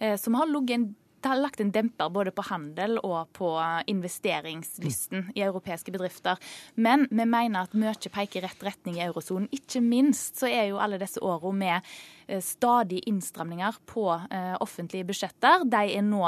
[0.00, 0.88] Uh, så vi har ligget en
[1.26, 3.48] det har lagt en demper både på handel og på
[3.90, 6.38] investeringslysten i europeiske bedrifter.
[6.78, 9.48] Men vi mener at mye peker i rett retning i eurosonen.
[9.50, 15.66] Ikke minst så er jo alle disse årene med stadige innstramninger på eh, offentlige budsjetter,
[15.66, 16.22] de er nå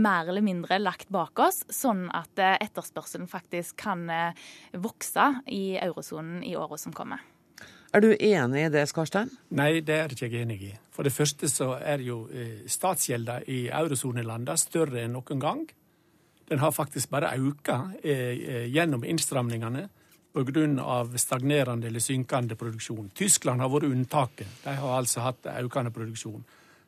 [0.00, 4.08] mer eller mindre lagt bak oss, sånn at eh, etterspørselen faktisk kan
[4.72, 7.20] vokse i eurosonen i åra som kommer.
[7.88, 9.30] Er du enig i det, Skarstein?
[9.56, 10.72] Nei, det er ikke jeg enig i.
[10.92, 15.62] For det første så er jo eh, statsgjelda i eurosonelandene større enn noen gang.
[16.48, 19.88] Den har faktisk bare økt eh, eh, gjennom innstramningene
[20.36, 21.04] pga.
[21.16, 23.10] stagnerende eller synkende produksjon.
[23.14, 24.46] Tyskland har vært unntaket.
[24.64, 26.44] De har altså hatt økende produksjon.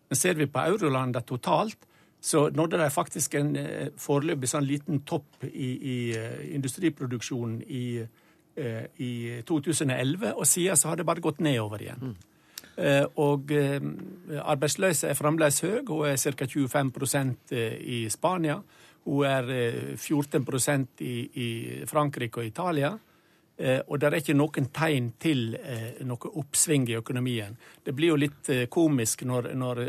[0.08, 1.78] Men ser vi på eurolandene totalt,
[2.20, 3.56] så nådde de faktisk en
[3.96, 5.94] foreløpig sånn liten topp i, i
[6.52, 8.19] industriproduksjonen i Eh,
[8.99, 9.12] i
[9.46, 12.11] 2011, og siden så har det bare gått nedover igjen.
[12.11, 12.18] Mm.
[13.20, 13.81] Og eh,
[14.40, 15.83] arbeidsløse er fremdeles høy.
[15.88, 16.46] Hun er ca.
[16.49, 18.61] 25% i Spania.
[19.05, 19.51] Hun er
[19.96, 20.46] 14
[21.01, 21.49] i, i
[21.88, 22.94] Frankrike og Italia.
[23.61, 27.59] Eh, og det er ikke noen tegn til eh, noe oppsving i økonomien.
[27.85, 29.81] Det blir jo litt eh, komisk når, når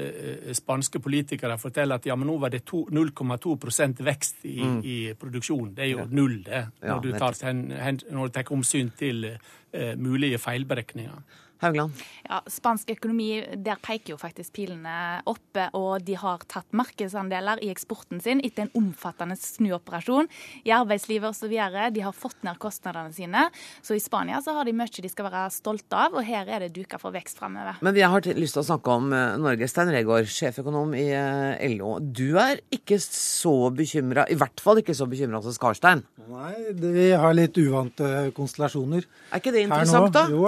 [0.58, 4.82] spanske politikere forteller at ja, men nå var det 0,2% vekst i, mm.
[4.84, 5.72] i produksjonen.
[5.78, 10.40] Det er jo null, det, når, du tar, når du tar omsyn til uh, mulige
[10.42, 11.40] feilberegninger.
[11.62, 12.04] Haugland?
[12.26, 13.30] Ja, Spansk økonomi,
[13.62, 15.40] der peker jo faktisk pilene opp.
[15.78, 20.30] Og de har tatt markedsandeler i eksporten sin etter en omfattende snuoperasjon
[20.66, 21.54] i arbeidslivet osv.
[21.94, 23.48] De har fått ned kostnadene sine.
[23.86, 26.66] Så i Spania så har de mye de skal være stolte av, og her er
[26.66, 27.80] det duka for vekst framover.
[27.86, 29.70] Men vi har lyst til å snakke om eh, Norge.
[29.72, 31.96] Stein Regaard, sjeføkonom i eh, LO.
[32.02, 36.04] Du er ikke så bekymra, i hvert fall ikke så bekymra som Skarstein?
[36.32, 39.08] Nei, vi har litt uvante konstellasjoner.
[39.32, 40.28] Er ikke det interessant, da?
[40.32, 40.48] Jo,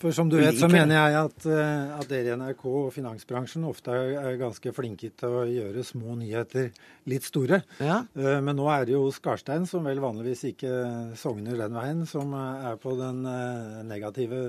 [0.00, 3.66] for som du vet, så mener jeg at, eh, at, dere i NRK og finansbransjen
[3.68, 6.70] ofte er ganske flinke til å gjøre små nyheter
[7.10, 7.60] litt store.
[7.78, 8.00] Ja.
[8.16, 10.74] Eh, men nå er det jo Skarstein, som vel vanligvis ikke
[11.20, 14.48] sogner den veien, som er på den eh, negative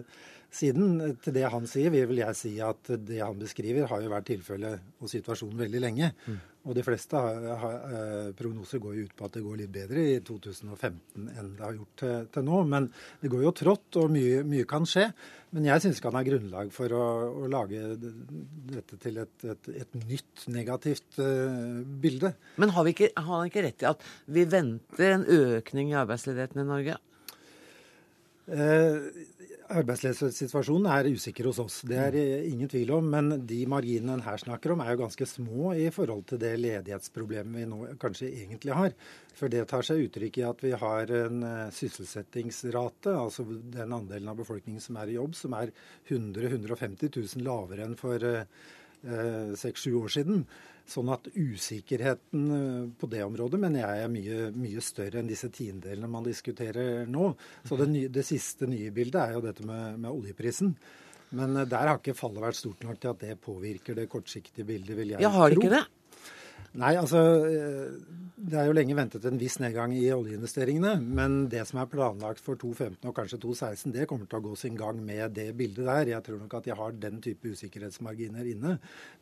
[0.51, 4.25] Siden til det han sier, vil jeg si at det han beskriver, har jo vært
[4.33, 6.09] tilfellet og situasjonen veldig lenge.
[6.27, 6.41] Mm.
[6.62, 9.71] Og de fleste har, har, eh, prognoser går jo ut på at det går litt
[9.74, 12.60] bedre i 2015 enn det har gjort til, til nå.
[12.69, 12.89] Men
[13.24, 15.08] det går jo trått, og mye, mye kan skje.
[15.58, 17.06] Men jeg syns ikke han har grunnlag for å,
[17.41, 22.36] å lage dette til et, et, et nytt negativt uh, bilde.
[22.62, 25.97] Men har, vi ikke, har han ikke rett i at vi venter en økning i
[26.06, 27.02] arbeidsledigheten i Norge?
[28.52, 28.95] Eh,
[29.71, 32.15] Arbeidsløshetssituasjonen er usikker hos oss, det er
[32.47, 33.07] ingen tvil om.
[33.13, 36.51] Men de marginene en her snakker om er jo ganske små i forhold til det
[36.60, 38.95] ledighetsproblemet vi nå kanskje egentlig har.
[39.38, 44.31] For det tar seg uttrykk i at vi har en eh, sysselsettingsrate, altså den andelen
[44.31, 45.71] av befolkningen som er i jobb, som er
[46.10, 50.45] 100 150 000 lavere enn for eh, seks-sju år siden.
[50.89, 55.51] Sånn at usikkerheten eh, på det området mener jeg er mye, mye større enn disse
[55.53, 57.31] tiendelene man diskuterer nå.
[57.67, 60.73] Så det, nye, det, siste nye bildet er jo dette med, med oljeprisen.
[61.37, 64.67] Men eh, der har ikke fallet vært stort nok til at det påvirker det kortsiktige
[64.67, 65.63] bildet, vil jeg jeg har tro.
[65.63, 65.85] Ikke det?
[66.81, 67.95] Nei, altså eh,
[68.51, 70.97] Det er jo lenge ventet en viss nedgang i oljeinvesteringene.
[70.99, 74.57] Men det som er planlagt for 2015 og kanskje 2016, det kommer til å gå
[74.59, 76.11] sin gang med det bildet der.
[76.17, 78.73] Jeg tror nok at de har den type usikkerhetsmarginer inne.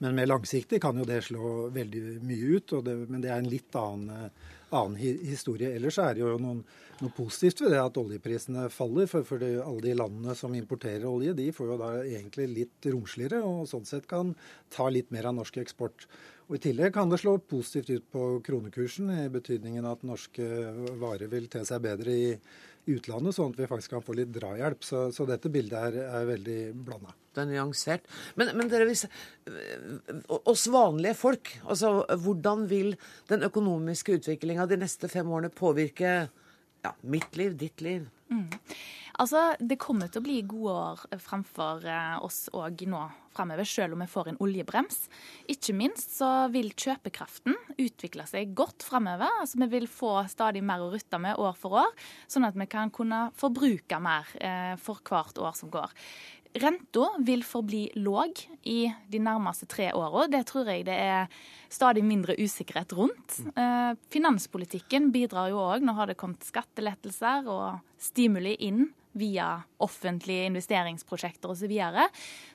[0.02, 2.74] Men mer langsiktig kan jo det slå veldig mye ut.
[2.88, 4.34] Det, men det er en litt annen,
[4.74, 5.76] annen historie.
[5.78, 6.64] Ellers er det jo noen,
[7.04, 9.06] noe positivt ved det at oljeprisene faller.
[9.14, 12.90] For, for det, alle de landene som importerer olje, de får jo da egentlig litt
[12.90, 14.34] romsligere, og sånn sett kan
[14.74, 16.10] ta litt mer av norsk eksport.
[16.50, 20.46] Og I tillegg kan det slå positivt ut på kronekursen, i betydningen at norske
[20.98, 22.32] varer vil te seg bedre i
[22.90, 24.82] utlandet, sånn at vi faktisk kan få litt drahjelp.
[24.82, 27.14] Så, så dette bildet er, er veldig blanda.
[27.36, 28.10] Det er nyansert.
[28.40, 29.06] Men, men dere, hvis,
[30.40, 32.96] oss vanlige folk, altså hvordan vil
[33.30, 38.10] den økonomiske utviklinga de neste fem årene påvirke ja, mitt liv, ditt liv?
[38.34, 38.50] Mm.
[39.20, 43.06] Altså, Det kommer til å bli gode år fremfor eh, oss òg nå
[43.40, 45.06] fremover, selv om vi får en oljebrems.
[45.50, 49.40] Ikke minst så vil kjøpekraften utvikle seg godt fremover.
[49.42, 51.96] Altså, vi vil få stadig mer å rutte med år for år,
[52.30, 55.96] sånn at vi kan kunne forbruke mer eh, for hvert år som går.
[56.60, 60.26] Renta vil forbli låg i de nærmeste tre åra.
[60.28, 61.28] Det tror jeg det er
[61.70, 63.38] stadig mindre usikkerhet rundt.
[63.54, 65.86] Eh, finanspolitikken bidrar jo òg.
[65.86, 71.60] Nå har det kommet skattelettelser og stimuli inn via offentlige investeringsprosjekter osv.
[71.60, 72.06] Så, videre.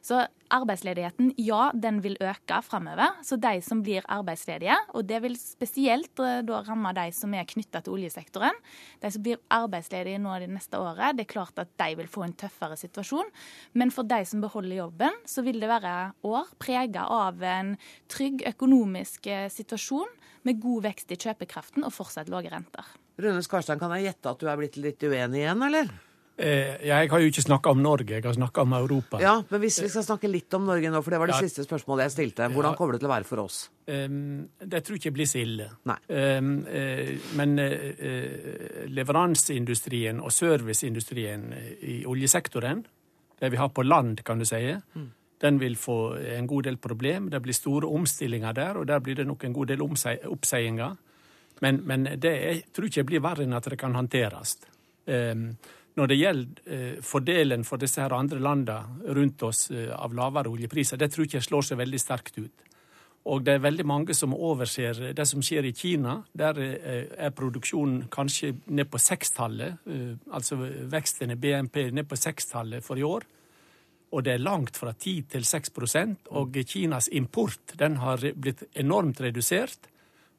[0.02, 0.20] så
[0.54, 3.18] arbeidsledigheten, ja, den vil øke fremover.
[3.26, 7.48] Så de som blir arbeidsledige, og det vil spesielt eh, da ramme de som er
[7.48, 8.56] knytta til oljesektoren,
[9.02, 12.26] de som blir arbeidsledige nå det neste året, det er klart at de vil få
[12.26, 13.30] en tøffere situasjon.
[13.74, 17.74] Men for de som beholder jobben, så vil det være år prega av en
[18.12, 20.10] trygg økonomisk eh, situasjon
[20.44, 22.94] med god vekst i kjøpekraften og fortsatt lave renter.
[23.20, 25.92] Rune Skarstein, kan jeg gjette at du er blitt litt uenig igjen, eller?
[26.36, 29.20] Eh, jeg har jo ikke snakka om Norge, jeg har snakka om Europa.
[29.22, 31.46] Ja, Men hvis vi skal snakke litt om Norge nå, for det var det ja,
[31.46, 32.48] siste spørsmålet jeg stilte.
[32.50, 33.58] Hvordan kommer det til å være for oss?
[33.86, 35.68] Det tror jeg ikke blir så ille.
[35.86, 35.96] Nei.
[36.10, 41.44] Uh, men uh, leveranseindustrien og serviceindustrien
[41.86, 42.82] i oljesektoren,
[43.38, 45.06] det vi har på land, kan du si, mm.
[45.44, 47.30] den vil få en god del problem.
[47.30, 50.98] Det blir store omstillinger der, og der blir det nok en god del oppsigelser.
[51.62, 54.56] Men, men det jeg tror ikke blir verre enn at det kan håndteres.
[55.94, 60.50] Når det gjelder eh, fordelen for disse her andre landene rundt oss eh, av lavere
[60.50, 62.64] oljepriser, det tror jeg ikke slår seg veldig sterkt ut.
[63.30, 66.16] Og det er veldig mange som overser det som skjer i Kina.
[66.34, 69.86] Der eh, er produksjonen kanskje ned på sekstallet,
[70.34, 70.58] altså
[70.90, 73.30] veksten i BNP ned på sekstallet for i år.
[74.14, 79.22] Og det er langt fra 10 til 6% Og Kinas import den har blitt enormt
[79.22, 79.88] redusert.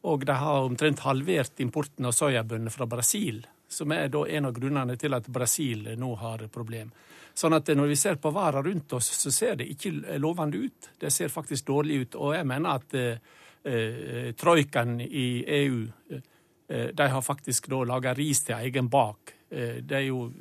[0.03, 4.95] Og de har omtrent halvert importen av soyabønner fra Brasil som er en av grunnene
[4.97, 6.91] til at Brasil nå har problem.
[7.35, 10.91] Sånn at når vi ser på verden rundt oss, så ser det ikke lovende ut.
[10.99, 12.15] Det ser faktisk dårlig ut.
[12.15, 13.17] Og jeg mener at eh,
[13.65, 19.33] eh troikaen i EU eh, de har faktisk da laga ris til egen bak.
[19.49, 20.31] Eh, det er jo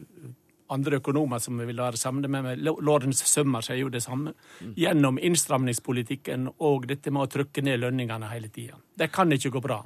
[0.74, 2.62] andre økonomer som vil ha det samme med meg.
[2.62, 4.32] Lawrence Sømmer sier jo det samme.
[4.78, 8.78] Gjennom innstramningspolitikken og dette med å trykke ned lønningene hele tida.
[8.94, 9.82] Det kan ikke gå bra.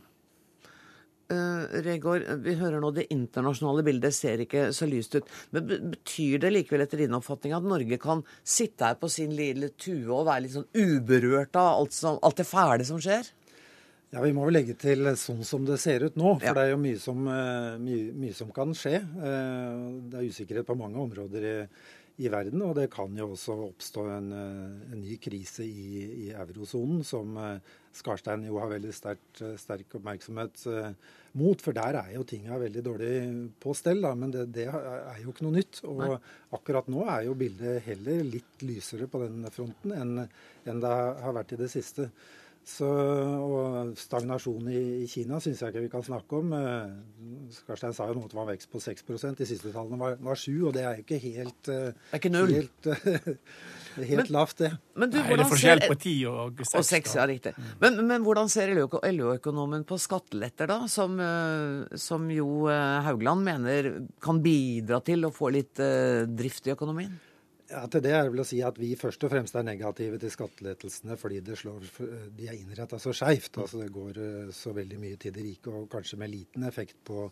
[1.29, 5.27] Uh, Regård, vi hører nå det internasjonale bildet ser ikke så lyst ut.
[5.53, 9.69] Men betyr det likevel etter din oppfatning at Norge kan sitte her på sin lille
[9.77, 13.29] tue og være litt sånn uberørt av alt, som, alt det fæle som skjer?
[14.09, 16.39] Ja, Vi må vel legge til sånn som det ser ut nå.
[16.39, 16.55] For ja.
[16.57, 19.03] det er jo mye som, eh, mye, mye som, kan skje.
[19.05, 21.57] Eh, det er usikkerhet på mange områder i,
[22.19, 22.63] i verden.
[22.67, 27.37] Og det kan jo også oppstå en, eh, en ny krise i, i eurosonen, som
[27.39, 30.61] eh, Skarstein jo har veldig sterk, sterk oppmerksomhet
[31.39, 31.63] mot.
[31.65, 33.13] For der er jo tinga veldig dårlig
[33.59, 35.81] på stell, da, men det, det, er jo ikke noe nytt.
[35.89, 36.19] Og Nei.
[36.59, 40.29] akkurat nå er jo bildet heller litt lysere på den fronten enn,
[40.69, 40.93] enn det
[41.25, 42.11] har vært i det siste.
[42.69, 46.51] Så, og stagnasjon i, i Kina syns jeg ikke vi kan snakke om.
[46.53, 50.19] Eh, Skarstein sa jo noe at det var vekst på 6% De siste tallene var,
[50.21, 51.79] var 7 og det er jo ikke helt Det
[52.13, 52.53] er ikke null.
[52.53, 52.89] Helt,
[54.11, 54.73] helt men, lavt, det.
[55.01, 56.75] Men du, Nei, det er forskjell på 10 og 6.
[56.83, 57.55] Og 6 ja, riktig.
[57.57, 57.71] Mm.
[57.87, 60.83] Men, men, hvordan ser LO-økonomen på skatteletter, da?
[60.93, 63.91] Som, eh, som jo eh, Haugland mener
[64.25, 65.81] kan bidra til å få litt
[66.37, 67.17] drift i økonomien?
[67.69, 70.33] Ja, til det er vel å si at Vi først og fremst er negative til
[70.33, 71.85] skattelettelsene fordi slår,
[72.37, 73.61] de er innretta så skeivt.
[73.61, 76.97] Altså det går eh, så veldig mye til de rike, og kanskje med liten effekt
[77.05, 77.29] på,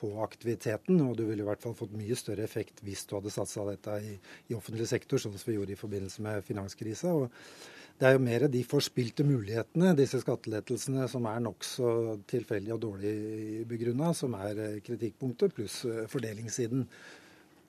[0.00, 0.98] på, aktiviteten.
[1.06, 4.00] Og du ville i hvert fall fått mye større effekt hvis du hadde satsa dette
[4.02, 4.16] i,
[4.48, 7.14] i, offentlig sektor, sånn som vi gjorde i forbindelse med finanskrisa.
[7.14, 7.30] Og
[8.02, 13.16] det er jo mer de forspilte mulighetene, disse skattelettelsene, som er nokså tilfeldig og dårlig
[13.70, 16.86] begrunna, som er eh, kritikkpunktet, pluss eh, fordelingssiden.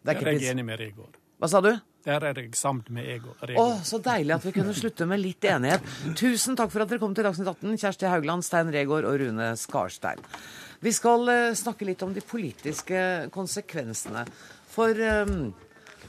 [0.02, 1.26] Det er ikke jeg er enig med Rigård.
[1.40, 1.72] Hva sa du?
[2.04, 3.32] Der er jeg sammen med Ego.
[3.40, 5.86] Å, så deilig at vi kunne slutte med litt enighet.
[6.20, 9.54] Tusen takk for at dere kom til Dagsnytt 18, Kjersti Haugland, Stein Regård og Rune
[9.60, 10.20] Skarstein.
[10.84, 13.02] Vi skal uh, snakke litt om de politiske
[13.36, 14.26] konsekvensene.
[14.72, 15.54] For um,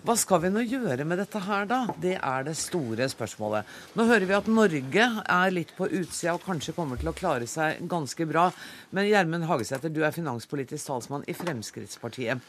[0.02, 1.80] hva skal vi nå gjøre med dette her, da?
[2.02, 3.70] Det er det store spørsmålet.
[3.98, 7.46] Nå hører vi at Norge er litt på utsida og kanskje kommer til å klare
[7.50, 8.48] seg ganske bra.
[8.96, 12.42] Men Gjermund Hagesæter, du er finanspolitisk talsmann i Fremskrittspartiet.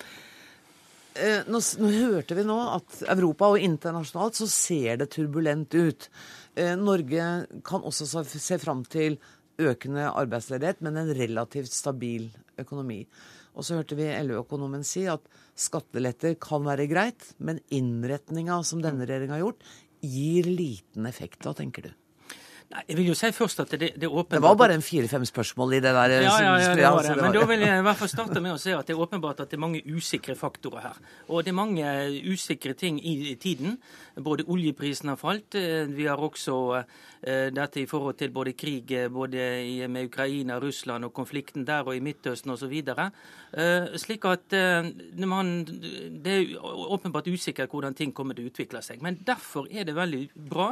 [1.11, 6.07] Eh, nå, nå, hørte vi nå at Europa og internasjonalt så ser det turbulent ut.
[6.55, 7.27] Eh, Norge
[7.67, 9.19] kan også se fram til
[9.61, 12.29] økende arbeidsledighet, men en relativt stabil
[12.61, 13.03] økonomi.
[13.51, 15.25] Og så hørte vi LO-økonomen si at
[15.59, 19.67] skatteletter kan være greit, men innretninga som denne regjeringa har gjort,
[20.01, 21.43] gir liten effekt.
[21.43, 22.00] Hva tenker du?
[22.71, 24.83] Nei, jeg vil jo si først at det, det er åpenbart Det var bare en
[24.85, 26.13] fire-fem spørsmål i det der.
[26.23, 27.15] Ja, ja, ja, det var det.
[27.19, 29.41] Men da vil jeg i hvert fall starte med å si at det er åpenbart
[29.43, 31.01] at det er mange usikre faktorer her.
[31.27, 31.95] Og det er mange
[32.31, 33.75] usikre ting i tiden.
[34.23, 35.59] Både oljeprisen har falt.
[35.59, 36.55] Eh, vi har også
[37.21, 39.43] dette i forhold til både krig eh, både
[39.91, 42.73] med Ukraina, Russland og konflikten der og i Midtøsten osv.
[43.99, 44.55] Slik at
[45.19, 45.53] man,
[46.23, 49.03] det er åpenbart usikkert hvordan ting kommer til å utvikle seg.
[49.03, 50.71] Men derfor er det veldig bra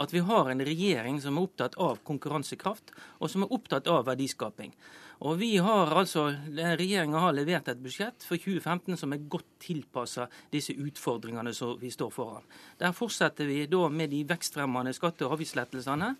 [0.00, 4.06] at vi har en regjering som er opptatt av konkurransekraft, og som er opptatt av
[4.08, 4.72] verdiskaping.
[5.20, 10.24] Og vi har altså, Regjeringa har levert et budsjett for 2015 som er godt tilpassa
[10.52, 12.46] disse utfordringene som vi står foran.
[12.80, 16.14] Der fortsetter vi da med de vekstfremmende skatte- og avgiftslettelsene.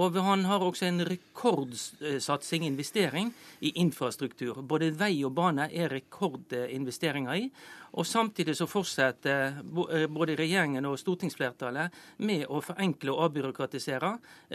[0.00, 4.62] Og han har også en rekordsatsing, investering, i infrastruktur.
[4.62, 7.50] Både vei og bane er rekordinvesteringer i.
[7.96, 14.12] Og Samtidig så fortsetter eh, både regjeringen og stortingsflertallet med å forenkle og avbyråkratisere,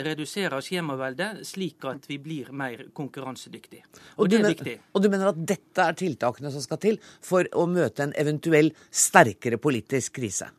[0.09, 3.90] redusere skjemaveldet, slik at vi blir mer konkurransedyktige.
[3.91, 4.77] Og, og det er men, viktig.
[4.93, 8.71] Og du mener at dette er tiltakene som skal til for å møte en eventuell
[8.87, 10.49] sterkere politisk krise?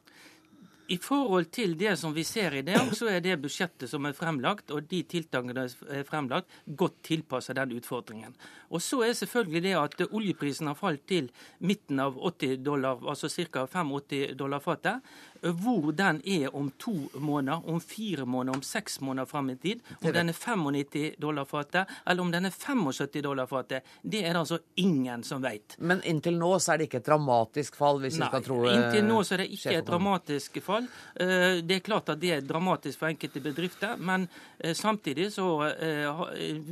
[0.89, 4.17] I forhold til det som vi ser i dag, så er det budsjettet som er
[4.17, 8.35] fremlagt, og de tiltakene som er fremlagt, godt tilpassa den utfordringen.
[8.73, 13.31] Og så er selvfølgelig det at oljeprisen har falt til midten av 80 dollar, altså
[13.31, 13.67] ca.
[13.67, 15.01] 85 dollar fatet
[15.43, 19.81] hvor den er om to måneder, om fire måneder, om seks måneder fram i tid.
[20.03, 24.33] Om den er 95 dollar fatet, eller om den er 75 dollar fatet, det er
[24.33, 25.77] det altså ingen som vet.
[25.79, 28.61] Men inntil nå så er det ikke et dramatisk fall, hvis Nei, vi skal tro
[28.63, 30.72] Nei, inntil nå så er det ikke et dramatisk fall.
[30.81, 34.27] Eh, det er klart at det er dramatisk for enkelte bedrifter, men
[34.59, 36.23] eh, samtidig så eh,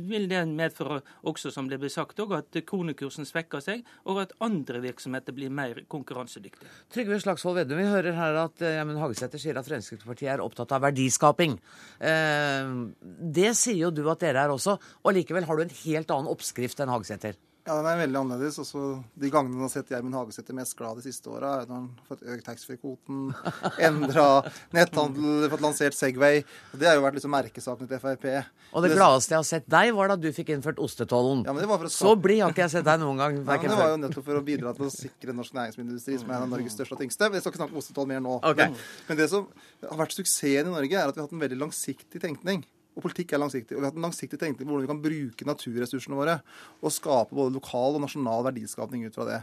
[0.07, 4.81] vil det medføre også, som det ble sagt, at kronekursen svekker seg, og at andre
[4.83, 6.69] virksomheter blir mer konkurransedyktige.
[6.93, 10.83] Trygve Slagsvold Vedum, vi hører her at ja, Hagesæter sier at Fremskrittspartiet er opptatt av
[10.85, 11.57] verdiskaping.
[12.01, 16.31] Det sier jo du at dere er også, og likevel har du en helt annen
[16.31, 17.39] oppskrift enn Hagesæter.
[17.61, 18.57] Ja, den er veldig annerledes.
[18.63, 18.81] Også
[19.21, 21.83] de gangene man har sett Gjermund Hagesæter mest glad de siste åra, er når han
[21.93, 23.19] har fått økt taxfree-kvoten,
[23.87, 24.25] endra
[24.73, 26.41] netthandel, fått lansert Segway.
[26.73, 28.25] Det har jo vært liksom merkesaken til Frp.
[28.71, 31.45] Og det, det gladeste jeg har sett deg, var da du fikk innført ostetollen.
[31.45, 33.39] Ja, Så blid har ikke jeg sett deg noen gang.
[33.43, 36.33] Ja, men det var jo nettopp for å bidra til å sikre norsk næringsmiddelindustri, som
[36.33, 37.29] er en av Norges største og tyngste.
[37.29, 38.39] Vi skal ikke snakke om ostetoll mer nå.
[38.41, 38.73] Okay.
[38.73, 39.45] Men, men det som
[39.85, 42.65] har vært suksessen i Norge, er at vi har hatt en veldig langsiktig tenkning.
[42.91, 43.75] Og politikk er langsiktig.
[43.75, 46.39] Og vi har hatt en langsiktig tenkning på hvordan vi kan bruke naturressursene våre
[46.81, 49.37] og skape både lokal og nasjonal verdiskapning ut fra det.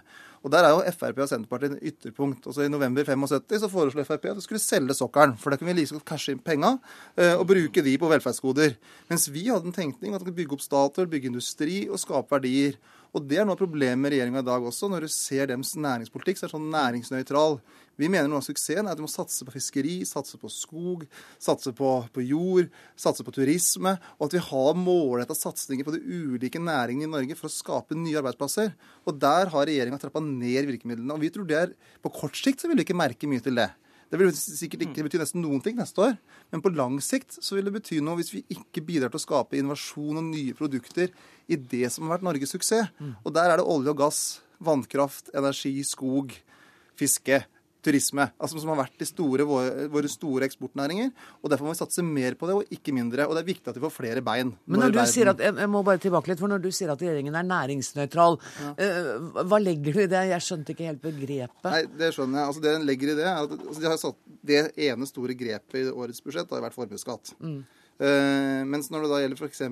[0.45, 2.47] Og Der er jo Frp og Senterpartiet en ytterpunkt.
[2.47, 5.35] Også I november 75 så foreslo Frp at vi skulle selge sokkelen.
[5.41, 6.77] For da kunne vi like godt cashe inn penga
[7.17, 8.77] eh, og bruke de på velferdsgoder.
[9.09, 12.37] Mens vi hadde en tenkning at vi kunne bygge opp Statoil, bygge industri og skape
[12.37, 12.77] verdier.
[13.17, 14.89] Og Det er noe av problemet med regjeringa i dag også.
[14.93, 17.57] Når du ser deres næringspolitikk, så er det sånn næringsnøytral.
[17.99, 21.07] Vi mener noe av suksessen er at du må satse på fiskeri, satse på skog,
[21.43, 22.69] satse på, på jord,
[23.01, 23.97] satse på turisme.
[24.21, 27.97] Og at vi har målretta satsinger på de ulike næringene i Norge for å skape
[27.99, 28.75] nye arbeidsplasser.
[29.09, 31.17] Og der har regjeringa trappa ned virkemidlene.
[31.17, 33.57] Og vi tror det er På kort sikt så vil du ikke merke mye til
[33.59, 33.71] det.
[34.09, 36.15] Det vil sikkert ikke bety nesten noen ting neste år,
[36.53, 39.25] men på lang sikt så vil det bety noe hvis vi ikke bidrar til å
[39.27, 41.13] skape innovasjon og nye produkter
[41.49, 42.89] i det som har vært Norges suksess.
[43.21, 44.23] Og der er det olje og gass,
[44.65, 46.33] vannkraft, energi, skog,
[46.99, 47.43] fiske
[47.89, 51.11] turisme, altså som har vært de store, våre, våre, store eksportnæringer.
[51.43, 53.27] og Derfor må vi satse mer på det, og ikke mindre.
[53.27, 54.53] Og det er viktig at vi får flere bein.
[54.67, 55.13] Men når du verden...
[55.15, 58.39] sier at, jeg må bare tilbake litt, for når du sier at regjeringen er næringsnøytral,
[58.61, 58.75] ja.
[58.77, 60.25] uh, hva legger du i det?
[60.35, 61.73] Jeg skjønte ikke helt begrepet.
[61.73, 62.53] Nei, Det skjønner jeg.
[62.53, 65.37] Altså Det den legger i det, er at altså, de har satt, det ene store
[65.39, 67.35] grepet i årets budsjett har vært formuesskatt.
[67.43, 67.59] Mm.
[67.99, 69.65] Uh, mens når det da gjelder f.eks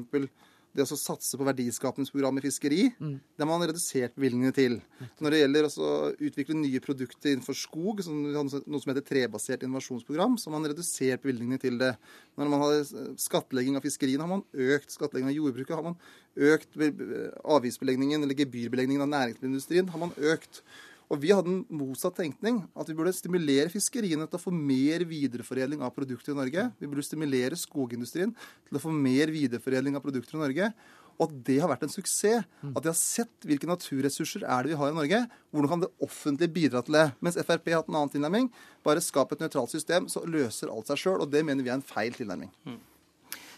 [0.77, 3.15] det å satse på verdiskapingsprogram i fiskeri, mm.
[3.37, 4.79] det har man redusert bevilgningene til.
[5.25, 5.91] Når det gjelder å
[6.29, 11.63] utvikle nye produkter innenfor skog, noe som heter trebasert innovasjonsprogram, så har man redusert bevilgningene
[11.63, 11.95] til det.
[12.37, 14.45] Når man har skattlegging av fiskeriene, har man
[14.77, 15.77] økt skattlegging av jordbruket.
[15.77, 15.97] Har man
[16.37, 20.63] økt avgiftsbelegningen eller gebyrbelegningen av næringsmiddelindustrien, har man økt.
[21.07, 22.61] Og vi hadde en motsatt tenkning.
[22.75, 26.69] At vi burde stimulere fiskeriene til å få mer videreforedling av produkter i Norge.
[26.81, 28.35] Vi burde stimulere skogindustrien
[28.67, 30.73] til å få mer videreforedling av produkter i Norge.
[31.17, 32.49] Og at det har vært en suksess.
[32.73, 35.23] At de har sett hvilke naturressurser er det vi har i Norge.
[35.55, 37.07] Hvordan kan det offentlige bidra til det?
[37.25, 38.51] Mens Frp har hatt en annen tilnærming.
[38.85, 41.23] Bare skap et nøytralt system, så løser alt seg sjøl.
[41.23, 42.53] Og det mener vi er en feil tilnærming.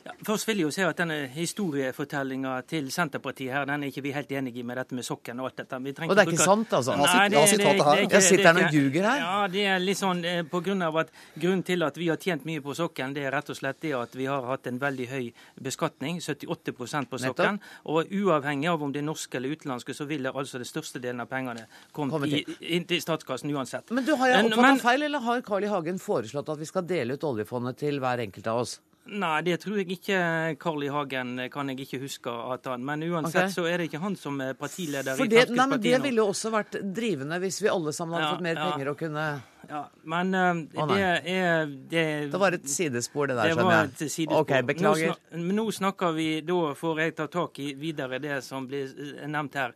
[0.08, 4.02] Ja, først vil jeg jo si at denne historiefortellinga til Senterpartiet her, den er ikke
[4.06, 5.76] vi helt enige i med dette med sokken og alt dette.
[5.76, 6.44] og det er ikke bruke...
[6.44, 6.94] sant, altså?
[6.96, 9.20] Nei, det, det, det, det, Jeg sitter her og ljuger her.
[9.24, 12.16] Ja, det er litt sånn eh, på grunn av at grunnen til at vi har
[12.22, 14.80] tjent mye på sokken, det er rett og slett det at vi har hatt en
[14.80, 15.28] veldig høy
[15.68, 17.60] beskatning, 78% på sokken.
[17.92, 21.02] Og uavhengig av om det er norske eller utenlandske, så vil det altså det største
[21.04, 23.92] delen av pengene komme inn til statskassen uansett.
[23.92, 25.68] Men du, har jeg oppfattet feil, eller har Carl I.
[25.68, 28.78] Hagen foreslått at vi skal dele ut oljefondet til hver enkelt av oss?
[29.08, 30.18] Nei, det tror jeg ikke
[30.60, 30.88] Carl I.
[30.92, 33.54] Hagen kan jeg ikke huske at han Men uansett okay.
[33.54, 35.98] så er det ikke han som er partileder For det, i Fremskrittspartiet nå.
[35.98, 38.66] Det ville jo også vært drivende hvis vi alle sammen hadde ja, fått mer ja.
[38.68, 39.28] penger og kunne
[39.68, 43.68] ja, men uh, oh, det er det, det, var et sidespor, det der, skjønner jeg.
[43.68, 44.38] Det var et sidespor.
[44.46, 45.18] Ok, beklager.
[45.34, 48.94] Nå, nå snakker vi, da får jeg ta tak i videre det som blir
[49.28, 49.74] nevnt her.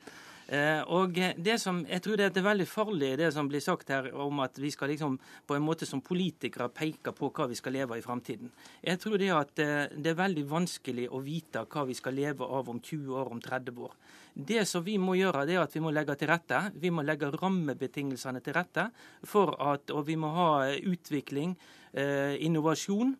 [0.49, 4.11] Eh, og det som, Jeg tror det er veldig farlig det som blir sagt her
[4.15, 7.73] om at vi skal liksom på en måte som politikere peke på hva vi skal
[7.73, 8.51] leve av i framtiden.
[8.83, 12.45] Jeg tror det at eh, det er veldig vanskelig å vite hva vi skal leve
[12.45, 13.95] av om 20 år, om 30 år.
[14.35, 16.59] Det som vi må gjøre, det er at vi må legge til rette.
[16.75, 18.89] Vi må legge rammebetingelsene til rette
[19.29, 21.57] for at Og vi må ha utvikling,
[21.93, 23.17] eh, innovasjon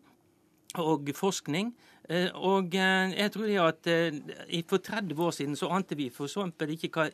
[0.81, 1.73] og forskning
[2.11, 6.27] og eh, jeg tror det at eh, For 30 år siden så ante vi for
[6.27, 7.05] eksempel ikke hva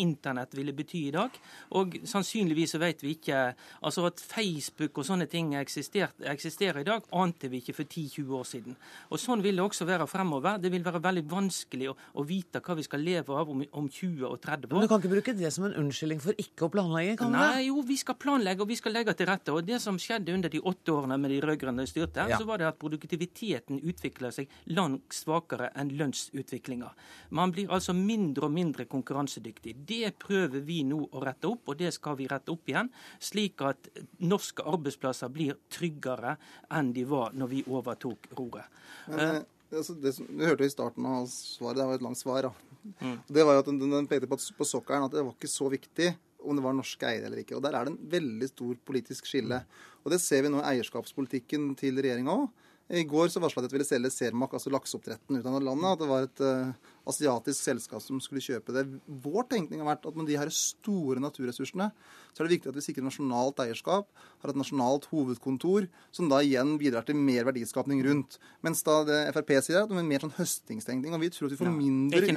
[0.00, 1.36] internett ville bety i dag.
[1.76, 3.42] Og sannsynligvis så vet vi ikke
[3.82, 8.48] altså At Facebook og sånne ting eksisterer i dag, ante vi ikke for 10-20 år
[8.48, 8.76] siden.
[9.10, 10.58] Og Sånn vil det også være fremover.
[10.58, 13.88] Det vil være veldig vanskelig å, å vite hva vi skal leve av om, om,
[13.88, 14.80] 20 og 30 år.
[14.80, 17.18] Men Du kan ikke bruke det som en unnskyldning for ikke å planlegge?
[17.20, 19.52] kan du Nei, jo, vi skal planlegge og vi skal legge til rette.
[19.52, 22.40] Og Det som skjedde under de åtte årene med de rød-grønne styrte, ja.
[22.40, 26.90] så var det at produktiviteten utviklet utvikler seg langt svakere enn lønnsutviklinga.
[27.30, 29.74] Man blir altså mindre og mindre konkurransedyktig.
[29.86, 32.90] Det prøver vi nå å rette opp, og det skal vi rette opp igjen.
[33.20, 33.88] Slik at
[34.20, 36.36] norske arbeidsplasser blir tryggere
[36.70, 38.66] enn de var når vi overtok roret.
[39.08, 39.42] Men, eh,
[39.76, 42.52] altså, det som, du hørte i starten av svaret, det var et langt svar.
[43.00, 43.18] Mm.
[43.28, 45.68] Det var jo at Den, den pekte på, på sokkelen at det var ikke så
[45.70, 47.54] viktig om det var norske eiere eller ikke.
[47.54, 49.62] Og Der er det en veldig stor politisk skille.
[50.02, 52.50] Og Det ser vi nå i eierskapspolitikken til regjeringa òg.
[52.90, 55.86] I går så varsla de at de ville selge Cermaq, altså lakseoppdretten, ut av landet.
[55.94, 58.84] At det var et uh, asiatisk selskap som skulle kjøpe det.
[59.22, 61.88] Vår tenkning har vært at med de her store naturressursene,
[62.32, 64.08] så er det viktig at vi sikrer nasjonalt eierskap,
[64.42, 68.36] har et nasjonalt hovedkontor, som da igjen bidrar til mer verdiskapning rundt.
[68.66, 71.16] Mens da det Frp sier at det er mer sånn høstingstenkning.
[71.16, 72.28] Og vi tror at vi får mindre ut,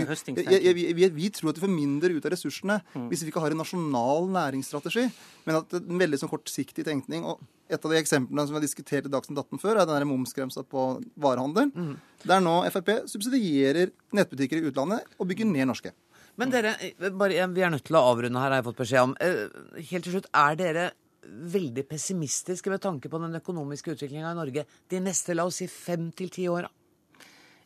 [0.62, 3.10] vi, vi, vi, tror at vi får mindre ut av ressursene mm.
[3.12, 5.10] hvis vi ikke har en nasjonal næringsstrategi,
[5.50, 7.28] men at det er en veldig sånn kortsiktig tenkning.
[7.28, 10.09] og et av de eksemplene som vi har diskutert i Dagsnytt 18 før, er den
[10.09, 10.88] momsgrensa på
[11.22, 11.72] varehandel.
[11.74, 11.95] Mm.
[12.26, 15.93] Der nå Frp subsidierer nettbutikker i utlandet og bygger ned norske.
[16.36, 16.76] Men dere,
[17.16, 19.18] bare, vi er nødt til å avrunde her, har jeg fått beskjed om.
[19.24, 20.88] Eh, helt til slutt, er dere
[21.26, 25.70] veldig pessimistiske med tanke på den økonomiske utviklinga i Norge de neste la oss si
[25.72, 26.70] fem til ti åra?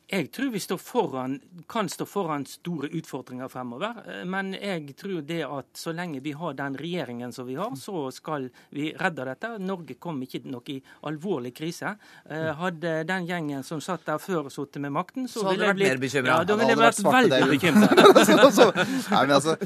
[0.09, 1.39] Jeg tror vi foran,
[1.69, 3.99] kan stå foran store utfordringer fremover.
[4.09, 7.75] Eh, men jeg tror det at så lenge vi har den regjeringen som vi har,
[7.77, 9.51] så skal vi redde dette.
[9.61, 11.93] Norge kom ikke nok i alvorlig krise.
[12.25, 15.77] Eh, hadde den gjengen som satt der før sittet med makten, så, så ville jeg
[15.77, 16.39] blitt mer bekymra.
[16.39, 18.03] Ja, da ville jeg vært veldig bekymret.
[18.17, 18.69] altså,
[19.21, 19.57] altså,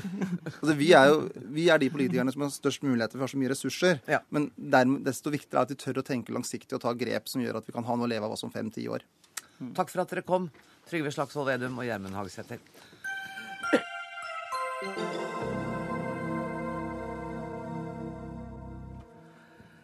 [0.52, 1.20] altså, vi, er jo,
[1.56, 4.00] vi er de politikerne som har størst muligheter, for vi har så mye ressurser.
[4.12, 4.20] Ja.
[4.36, 7.44] Men dermed, desto viktigere er at vi tør å tenke langsiktig og ta grep som
[7.44, 9.08] gjør at vi kan ha noe å leve av oss om fem-ti år.
[9.78, 10.50] Takk for at dere kom,
[10.90, 12.60] Trygve Slagsvold Vedum og Gjermund Hagesæter.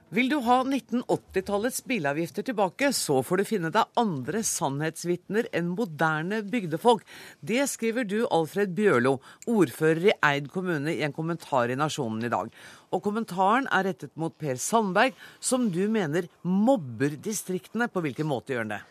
[0.10, 6.40] Vil du ha 1980-tallets bilavgifter tilbake, så får du finne deg andre sannhetsvitner enn moderne
[6.50, 7.04] bygdefolk.
[7.46, 12.34] Det skriver du, Alfred Bjørlo, ordfører i Eid kommune, i en kommentar i Nasjonen i
[12.34, 12.50] dag.
[12.90, 17.86] Og kommentaren er rettet mot Per Sandberg, som du mener mobber distriktene.
[17.94, 18.86] På hvilken måte gjør han det?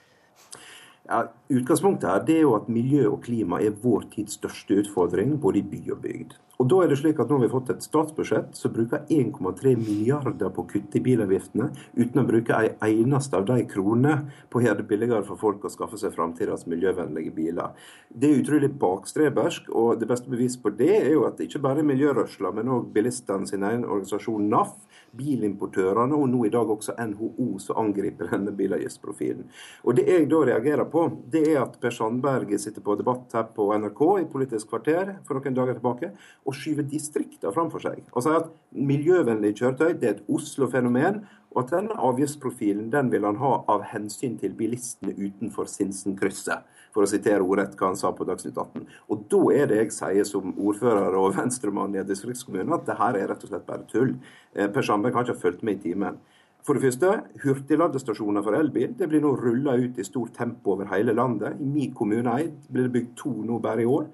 [1.08, 5.38] Ja, utgangspunktet her det er jo at miljø og klima er vår tids største utfordring,
[5.40, 6.34] både i by og bygd.
[6.58, 9.72] Og da er det slik at Nå har vi fått et statsbudsjett som bruker 1,3
[9.78, 14.16] milliarder på å kutte i bilavgiftene, uten å bruke ei eneste av de kronene
[14.50, 17.72] på å gjøre det billigere for folk å skaffe seg framtidas miljøvennlige biler.
[18.10, 21.86] Det er utrolig bakstrebersk, og det beste beviset på det er jo at ikke bare
[21.86, 24.74] miljørørsla, men òg bilistene sin egen organisasjon NAF
[25.18, 29.48] bilimportørene og nå i dag også NHO som angriper denne bilavgiftsprofilen.
[29.84, 33.48] Og Det jeg da reagerer på, det er at Per Sandberg sitter på debatt her
[33.54, 36.12] på NRK i Politisk kvarter for noen dager tilbake
[36.46, 38.04] og skyver distriktene framfor seg.
[38.14, 43.24] Og sier at miljøvennlige kjøretøy det er et Oslo-fenomen, og at denne avgiftsprofilen den vil
[43.24, 48.12] han ha av hensyn til bilistene utenfor Sinsenkrysset for å sitere ordrett hva han sa
[48.14, 48.86] på Dagsnytt 18.
[49.12, 52.98] Og da er det jeg sier som ordfører og venstremann i en distriktskommune, at det
[52.98, 54.16] her er rett og slett bare tull.
[54.54, 56.18] Eh, per Sandberg har ikke fulgt med i timen.
[56.66, 57.12] For det første,
[57.44, 61.56] hurtigladestasjoner for elbil det blir nå rulla ut i stort tempo over hele landet.
[61.62, 64.10] I min kommune Eid blir det bygd to nå bare i år.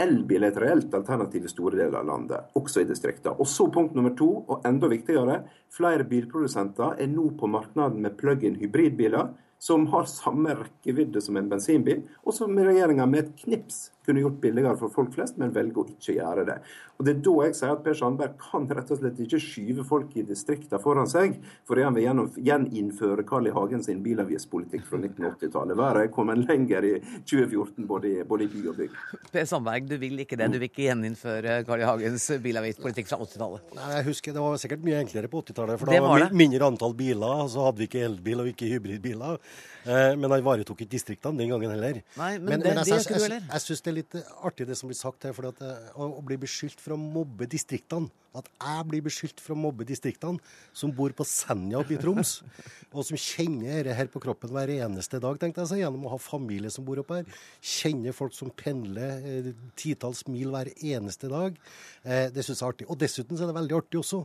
[0.00, 3.34] Elbil er et reelt alternativ i store deler av landet, også i distriktene.
[3.36, 5.42] Og så punkt nummer to, og enda viktigere,
[5.76, 11.50] flere bilprodusenter er nå på markedet med plug-in hybridbiler som har samme rekkevidde som en
[11.50, 15.84] bensinbil, og som regjeringa med et knips kunne gjort billigere for folk flest, men velger
[15.84, 16.60] å ikke gjøre det.
[17.00, 19.84] Og Det er da jeg sier at Per Sandberg kan rett og slett ikke skyve
[19.88, 21.38] folk i distriktene foran seg,
[21.68, 22.04] fordi han vil
[22.44, 23.54] gjeninnføre Carl I.
[23.56, 25.78] Hagen sin bilavgiftspolitikk fra 1980-tallet.
[25.80, 26.92] Været er kommet lenger i
[27.24, 29.00] 2014, både i, både i by og bygd.
[29.32, 30.50] Per Sandberg, du vil ikke det?
[30.52, 31.88] Du vil ikke gjeninnføre Carl I.
[31.88, 33.74] Hagens bilavgiftspolitikk fra 80-tallet?
[33.80, 36.68] Nei, jeg husker Det var sikkert mye enklere på 80-tallet, for da var det mindre
[36.68, 37.46] antall biler.
[37.48, 39.40] Så hadde vi ikke elbil og ikke hybridbiler.
[39.88, 42.00] Eh, men han varetok ikke distriktene den gangen heller.
[42.20, 44.66] Nei, men, men det, men det jeg, jeg, jeg, jeg syns det er litt artig
[44.68, 45.36] det som blir sagt her.
[45.36, 48.10] for at, eh, å, å, bli beskyldt for å mobbe distriktene.
[48.36, 50.38] At jeg blir beskyldt for å mobbe distriktene,
[50.76, 52.36] som bor på Senja oppe i Troms.
[52.94, 56.12] og som kjenner dette her på kroppen hver eneste dag, tenkte jeg seg, gjennom å
[56.12, 57.42] ha familie som bor oppe her.
[57.58, 59.50] Kjenner folk som pendler eh,
[59.80, 61.56] titalls mil hver eneste dag.
[62.04, 62.90] Eh, det syns jeg er artig.
[62.92, 64.22] Og dessuten så er det veldig artig også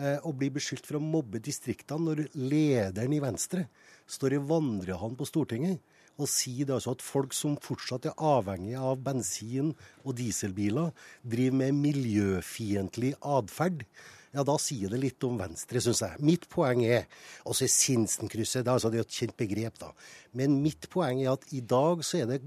[0.00, 3.68] eh, å bli beskyldt for å mobbe distriktene når lederen i Venstre
[4.10, 5.82] står i vandrehallen på Stortinget
[6.16, 11.58] og sier det altså at folk som fortsatt er avhengige av bensin- og dieselbiler, driver
[11.60, 13.84] med miljøfiendtlig atferd.
[14.32, 16.20] Ja, da sier det litt om Venstre, syns jeg.
[16.24, 17.04] Mitt poeng er
[17.44, 19.92] altså Sinsenkrysset, det, altså, det er et kjent begrep, da.
[20.36, 22.42] Men mitt poeng er at i dag så er det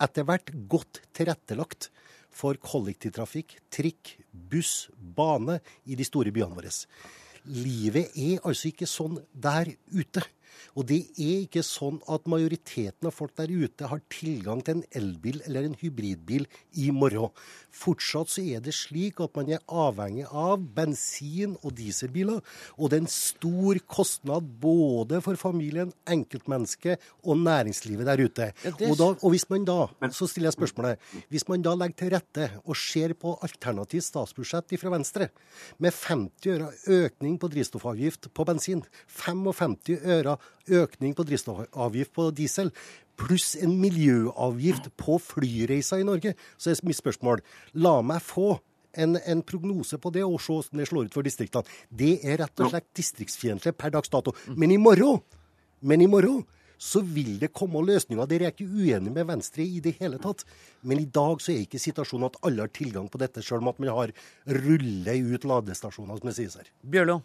[0.00, 1.90] etter hvert godt tilrettelagt
[2.32, 6.72] for kollektivtrafikk, trikk, buss, bane i de store byene våre.
[7.50, 10.24] Livet er altså ikke sånn der ute.
[10.78, 14.86] Og det er ikke sånn at majoriteten av folk der ute har tilgang til en
[14.96, 16.46] elbil eller en hybridbil
[16.80, 17.32] i morgen.
[17.74, 22.40] Fortsatt så er det slik at man er avhengig av bensin- og dieselbiler.
[22.78, 28.50] Og det er en stor kostnad både for familien, enkeltmennesket og næringslivet der ute.
[28.90, 29.78] Og, da, og, hvis man da,
[30.14, 34.76] så stiller jeg spørsmålet, hvis man da legger til rette og ser på alternativt statsbudsjett
[34.80, 35.30] fra Venstre,
[35.78, 36.70] med 50 øre
[37.00, 38.82] økning på drivstoffavgift på bensin,
[39.20, 40.36] 55 øre
[40.80, 42.72] økning på drivstoffavgift på diesel,
[43.20, 47.42] pluss en miljøavgift på flyreiser i Norge, så er mitt spørsmål
[47.84, 48.54] la meg få
[48.98, 51.76] en, en, prognose på det, og se hvordan det slår ut for distriktene.
[51.88, 54.34] Det er rett og slett distriktsfiendtlig per dags dato.
[54.56, 55.20] Men i morgen,
[55.80, 56.42] men i morgen
[56.80, 58.28] så vil det komme løsninger.
[58.28, 60.46] Dere er ikke uenige med Venstre i det hele tatt.
[60.80, 63.68] Men i dag så er ikke situasjonen at alle har tilgang på dette, sjøl om
[63.74, 64.14] at man har
[64.64, 66.72] ruller ut ladestasjoner, som det sies her.
[66.80, 67.20] Bjørlo?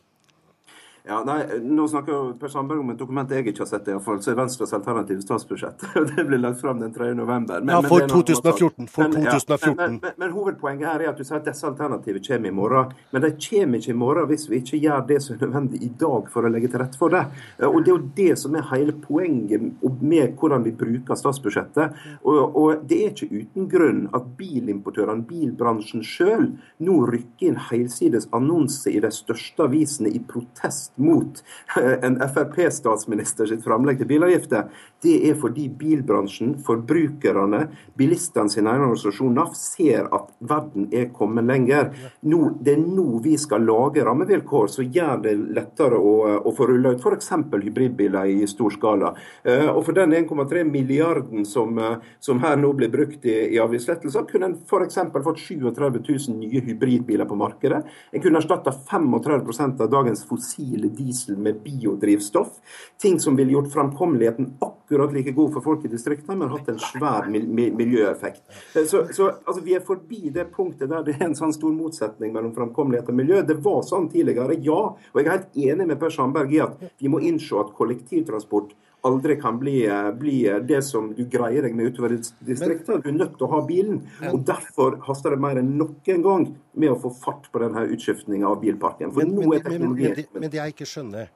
[1.07, 4.05] Ja, nei, Nå snakker Per Sandberg om et dokument jeg ikke har sett, i hvert
[4.05, 5.83] fall, så er Venstres alternative statsbudsjett.
[6.15, 7.11] det blir lagt fram den 3.
[7.13, 7.61] november.
[7.61, 8.87] Men, ja, for 2014.
[8.89, 9.75] For 2014.
[9.77, 12.95] Men, men, men, hovedpoenget her er at du sier at disse alternativene kommer i morgen.
[13.13, 15.91] Men de kommer ikke i morgen hvis vi ikke gjør det som er nødvendig i
[16.01, 17.21] dag for å legge til rette for det.
[17.69, 19.69] Og Det er jo det som er hele poenget
[20.01, 22.01] med hvordan vi bruker statsbudsjettet.
[22.23, 26.49] Og, og det er ikke uten grunn at bilimportørene, bilbransjen sjøl,
[26.81, 31.41] nå rykker inn helsides annonser i de største avisene i protest mot
[32.05, 34.69] en Frp-statsminister sitt framlegg til bilavgifter,
[35.05, 37.65] det er fordi bilbransjen, forbrukerne,
[37.97, 41.91] bilistene sin egen organisasjon NAF ser at verden er kommet lenger.
[42.25, 46.69] Nå, det er nå vi skal lage rammevilkår som gjør det lettere å, å få
[46.71, 47.31] rulla ut f.eks.
[47.53, 49.13] hybridbiler i stor skala.
[49.43, 53.61] Eh, og for den 1,3 milliarden som, eh, som, her nå blir brukt i, i
[53.61, 54.99] avgiftslettelser, kunne en f.eks.
[55.13, 57.83] fått 37 000 nye hybridbiler på markedet.
[58.11, 62.57] En kunne erstatta 35% av dagens fossile diesel med biodrivstoff.
[63.01, 66.79] Ting som ville gjort framkommeligheten akkurat like god for folk i distriktene, men hatt en
[66.81, 68.43] svær miljøeffekt.
[68.75, 72.33] Så, så altså, Vi er forbi det punktet der det er en sånn stor motsetning
[72.35, 73.43] mellom framkommelighet og miljø.
[73.47, 74.81] Det var sånn tidligere, ja.
[74.95, 78.75] Og jeg er helt enig med Per Sandberg i at vi må innse at kollektivtransport
[79.05, 79.85] aldri kan bli,
[80.17, 83.03] bli, det som du greier deg med utover distriktene.
[83.03, 84.01] Du er nødt til å ha bilen.
[84.31, 88.49] og Derfor haster det mer enn noen gang med å få fart på denne utskiftninga
[88.49, 89.13] av bilparken.
[89.13, 91.29] For men, nå er teknologien men, men, men det jeg ikke skjønner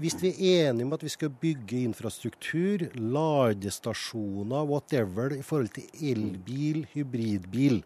[0.00, 5.84] hvis vi er enige om at vi skal bygge infrastruktur, ladestasjoner, whatever, i forhold til
[6.12, 7.82] elbil, hybridbil,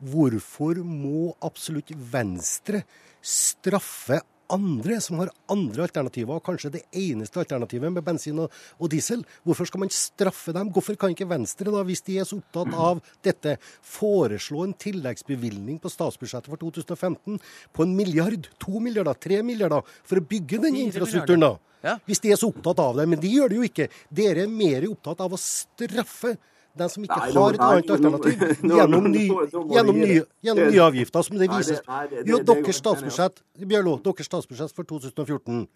[0.00, 2.82] hvorfor må absolutt Venstre
[3.22, 4.22] straffe
[4.52, 9.24] andre som har andre alternativer, og kanskje det eneste alternativet med bensin og, og, diesel.
[9.46, 10.70] Hvorfor skal man straffe dem?
[10.74, 13.56] Hvorfor kan ikke Venstre, da, hvis de er så opptatt av dette,
[13.94, 17.40] foreslå en tilleggsbevilgning på statsbudsjettet for 2015
[17.72, 21.46] på en milliard, to milliarder, tre milliarder for å bygge den infrastrukturen?
[21.46, 21.54] da?
[21.82, 21.96] Ja.
[22.06, 23.08] Hvis de er så opptatt av det.
[23.10, 23.88] Men de gjør det jo ikke.
[24.14, 26.36] Dere er mer opptatt av å straffe
[26.78, 28.42] den som ikke nei, har et annet alternativ,
[28.78, 29.26] gjennom, ny,
[29.74, 31.82] gjennom, nye, gjennom nye avgifter, som det vises.
[32.28, 35.66] Jo, deres statsbudsjett, Bjørlo, deres statsbudsjett for 2014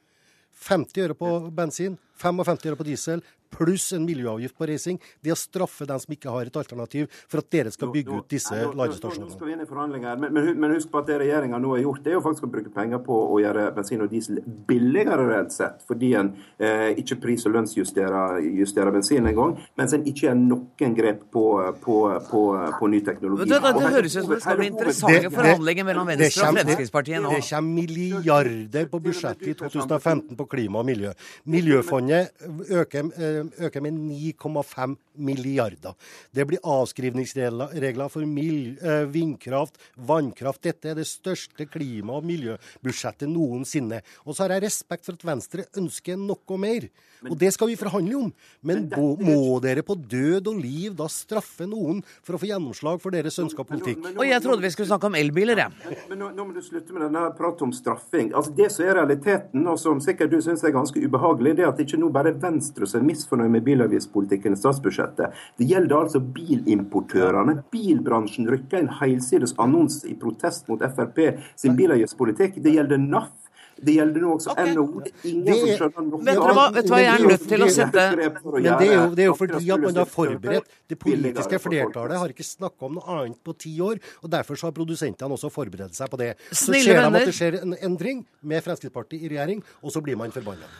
[0.57, 4.99] 50 øre på bensin, 55 øre på diesel, pluss en miljøavgift på reising.
[5.23, 8.29] Det å straffe den som ikke har et alternativ, for at dere skal bygge ut
[8.31, 9.31] disse ladestasjonene.
[9.31, 11.85] Nå skal vi inn i forhandlinger, men, men, husk på at det regjeringa nå har
[11.85, 15.29] gjort, det er jo faktisk å bruke penger på å gjøre bensin og diesel billigere
[15.31, 20.29] reelt sett, fordi en eh, ikke pris- og lønnsjusterer justerer bensin engang, mens en ikke
[20.29, 21.47] gjør noen grep på,
[21.85, 21.97] på,
[22.31, 22.43] på,
[22.81, 23.49] på ny teknologi.
[23.49, 27.25] Det, det, det høres ut som det skal bli interessante forhandlinger mellom Venstre og Fremskrittspartiet
[27.25, 27.33] nå.
[27.37, 31.13] Det kommer milliarder på budsjettet i 2015 på klima og miljø.
[31.51, 35.95] Miljøfondet øker, eh, øker med 9,5 milliarder.
[36.35, 40.63] Det blir avskrivningsregler for eh, vindkraft, vannkraft.
[40.63, 44.03] Dette er det største klima- og miljøbudsjettet noensinne.
[44.27, 46.89] Og så har jeg respekt for at Venstre ønsker noe mer.
[47.31, 48.33] Og det skal vi forhandle om.
[48.67, 53.15] Men må dere på død og liv da straffe noen for å få gjennomslag for
[53.15, 54.05] deres ønska politikk?
[54.15, 55.97] Og jeg trodde vi skulle snakke om elbiler, jeg.
[56.11, 58.33] Men nå, nå, må du slutte med denne praten om straffing.
[58.37, 61.73] Altså Det som er realiteten, og som sikkert du syns er ganske ubehagelig, det er
[61.73, 65.41] at det ikke nå bare Venstre som er misfornøyd med bilavgiftspolitikken i statsbudsjettet.
[65.59, 67.63] Det gjelder altså bilimportørene.
[67.73, 71.23] Bilbransjen rykker en helsides annonse i protest mot Frp
[71.57, 72.61] sin bilavgiftspolitikk.
[72.63, 73.35] Det gjelder NAF.
[73.77, 74.71] Det gjelder nå også okay.
[74.73, 75.03] NHO.
[75.29, 78.05] Ingen det, som skjønner noe vet, hva, vet hva jeg er nødt til å sette
[78.17, 82.23] Men det er, jo, det er jo fordi at man har forberedt Det politiske flertallet
[82.23, 85.53] har ikke snakka om noe annet på ti år, og derfor så har produsentene også
[85.53, 86.33] forberedt seg på det.
[86.49, 90.17] Så ser de at det skjer en endring med Fremskrittspartiet i regjering, og så blir
[90.17, 90.73] man forbanna.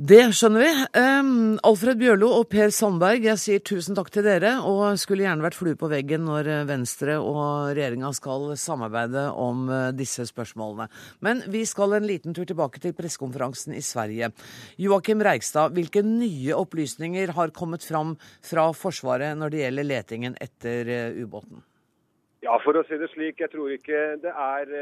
[0.00, 0.68] Det skjønner vi.
[0.96, 1.32] Um,
[1.68, 5.58] Alfred Bjørlo og Per Sandberg, jeg sier tusen takk til dere, og skulle gjerne vært
[5.58, 10.86] flue på veggen når eh, Venstre og regjeringa skal samarbeide om uh, disse spørsmålene.
[11.20, 14.30] Men vi skal en liten tur tilbake til pressekonferansen i Sverige.
[14.80, 20.88] Joakim Reigstad, hvilke nye opplysninger har kommet fram fra Forsvaret når det gjelder letingen etter
[20.94, 21.60] uh, ubåten?
[22.40, 24.72] Ja, for å si det slik, jeg tror ikke det er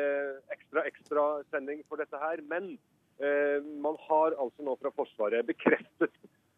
[0.54, 2.38] ekstra ekstra sending for dette her.
[2.46, 6.12] men Eh, man har altså nå fra Forsvaret bekreftet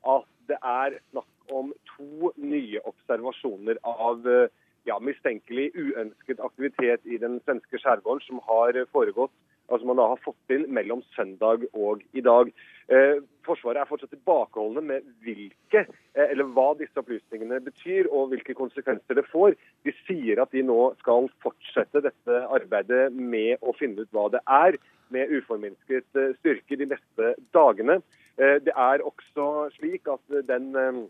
[0.08, 4.48] at det er snakk om to nye observasjoner av eh,
[4.88, 9.34] ja, mistenkelig uønsket aktivitet i den svenske skjærgården som har foregått
[9.70, 12.50] altså man da har fått til mellom søndag og i dag.
[12.90, 15.84] Eh, Forsvaret er fortsatt tilbakeholdne med hvilke,
[16.14, 19.56] eller hva disse opplysningene betyr og hvilke konsekvenser det får.
[19.86, 24.42] De sier at de nå skal fortsette dette arbeidet med å finne ut hva det
[24.44, 24.78] er,
[25.10, 27.98] med uforminsket eh, styrke de neste dagene.
[28.38, 31.00] Eh, det er også slik at den eh,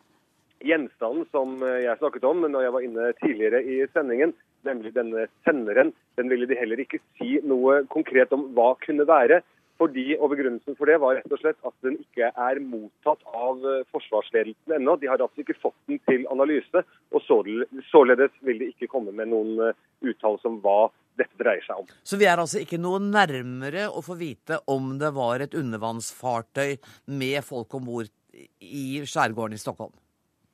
[0.65, 4.35] gjenstanden som jeg snakket om når jeg var inne tidligere i sendingen,
[4.69, 9.41] nemlig denne senderen, den ville de heller ikke si noe konkret om hva kunne være.
[9.81, 13.63] Fordi, og Begrunnelsen for det var rett og slett at den ikke er mottatt av
[13.65, 14.99] eh, forsvarsledelsen ennå.
[15.01, 16.83] De har altså ikke fått den til analyse,
[17.17, 21.81] og således vil de ikke komme med noen eh, uttalelse om hva dette dreier seg
[21.81, 21.89] om.
[22.05, 26.77] Så vi er altså ikke noe nærmere å få vite om det var et undervannsfartøy
[27.17, 28.13] med folk om bord
[28.61, 29.97] i skjærgården i Stockholm?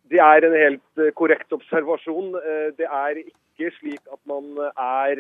[0.07, 2.37] Det er en helt eh, korrekt observasjon.
[2.79, 5.19] Det er ikke slik at man er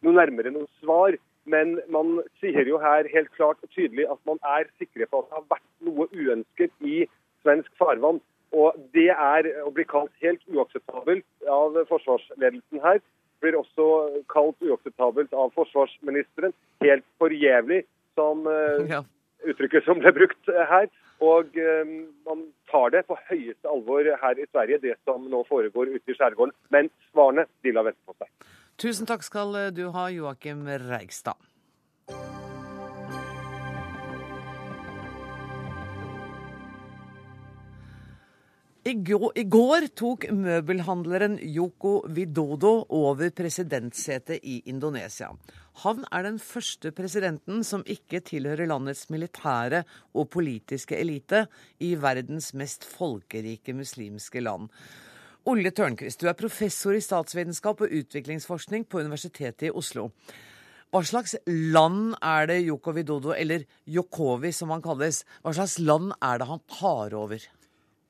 [0.00, 1.20] noe nærmere noe svar.
[1.46, 5.28] Men man sier jo her helt klart og tydelig at man er sikre på at
[5.30, 7.04] det har vært noe uønsket i
[7.44, 8.20] svensk farvann.
[8.56, 13.02] Og det er å bli kalt helt uakseptabelt av forsvarsledelsen her.
[13.44, 13.86] Blir også
[14.32, 16.54] kalt uakseptabelt av forsvarsministeren.
[16.82, 17.82] Helt forjævlig,
[18.16, 18.46] som
[18.88, 19.02] ja.
[19.44, 20.88] uttrykket som ble brukt her.
[21.24, 21.92] Og um,
[22.28, 26.16] man tar det på høyeste alvor her i Sverige, det som nå foregår ute i
[26.16, 26.52] skjærgården.
[26.74, 28.28] Men svarene de lar vente på seg.
[28.76, 31.40] Tusen takk skal du ha, Joakim Reigstad.
[38.86, 45.32] I går, tok møbelhandleren Yoko Widodo over presidentsetet i Indonesia.
[45.82, 49.82] Han er den første presidenten som ikke tilhører landets militære
[50.14, 51.46] og politiske elite
[51.80, 54.68] i verdens mest folkerike muslimske land.
[55.46, 60.08] Olle Tørnquist, du er professor i statsvitenskap og utviklingsforskning på Universitetet i Oslo.
[60.90, 66.16] Hva slags land er det Joko Widodo, eller Jokowi som han kalles, hva slags land
[66.18, 67.46] er det han tar over?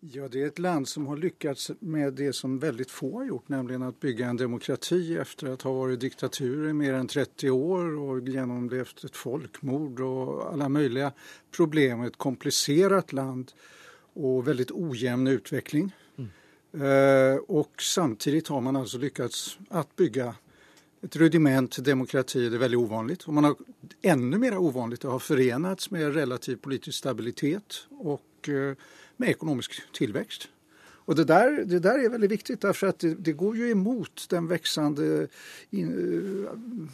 [0.01, 3.49] Ja, Det er et land som har lykkes med det som veldig få har gjort,
[3.53, 7.97] nemlig å bygge en demokrati etter å ha vært diktatur i mer enn 30 år
[8.01, 11.13] og gjennomlevd et folkemord og alle mulige
[11.51, 12.07] problemer.
[12.07, 13.53] Et komplisert land
[14.17, 15.93] og veldig ujevn utvikling.
[16.77, 20.35] Eh, og samtidig har man altså lyckats att bygga
[21.03, 22.49] ett rudiment demokrati.
[22.49, 23.17] Det er veldig ovanlig.
[23.27, 23.55] Og man har
[24.03, 28.77] ännu mer ovanligt å ha förenats med relativ politisk stabilitet og eh,
[29.17, 30.49] med ekonomisk tilvekst.
[31.07, 34.49] Og det der, det der er veldig viktig, for det, det, går jo imot den
[34.51, 35.29] växande
[35.71, 36.89] in,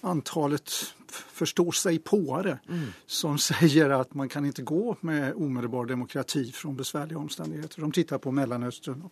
[0.00, 2.86] antalet förståsigpåare mm.
[3.06, 7.80] som sier at man kan ikke gå med omedelbar demokrati fra besvärliga omstendigheter.
[7.80, 9.08] De tittar på Mellanöstern,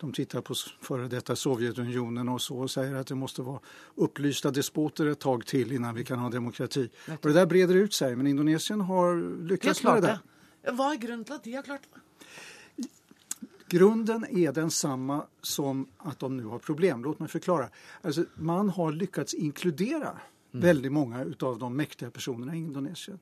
[0.00, 3.58] de tittar på före detta Sovjetunionen og så och säger att det måste være
[3.94, 6.88] upplysta despoter et tag til innan vi kan ha demokrati.
[7.08, 9.16] Och det där breder ut seg, men Indonesien har
[9.48, 10.18] lyckats med det där.
[10.66, 12.00] Hva er grunnen til at de har klart det?
[13.68, 17.04] Grunden den samme som at de nå har problem.
[17.04, 17.68] Låt meg forklare.
[18.02, 20.60] Alltså, man har lyckats inkludere mm.
[20.62, 23.18] veldig mange av de mektige personene i Indonesien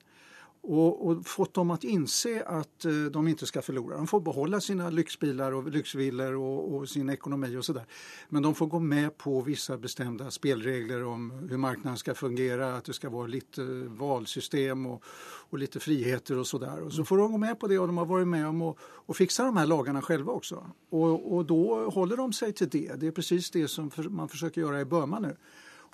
[0.67, 3.97] och, och, fått dem att inse att eh, de inte ska förlora.
[3.97, 7.87] De får behålla sina lyxbilar och lyxvillor och, och sin ekonomi och sådär.
[8.29, 12.85] Men de får gå med på vissa bestämda spelregler om hur marknaden ska fungera, att
[12.85, 15.05] det ska vara lite valsystem och,
[15.51, 16.81] och lite friheter och sådär.
[16.83, 18.77] Och så får de gå med på det och de har varit med om att
[19.07, 20.67] och de här lagarna själva också.
[20.91, 23.01] Och, och då håller de sig till det.
[23.01, 25.37] Det är precis det som man man försöker göra i Burma nu.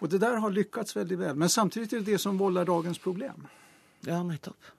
[0.01, 1.37] Och det där har lyckats väldigt väl.
[1.37, 3.47] Men samtidigt är det det som vållar dagens problem.
[4.09, 4.73] Ja, nettopp.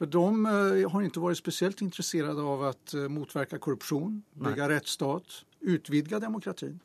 [0.00, 5.42] For de uh, har ikke vært spesielt interessert av å uh, motverke korrupsjon, bygge rettsstat,
[5.62, 6.80] utvidge demokratin.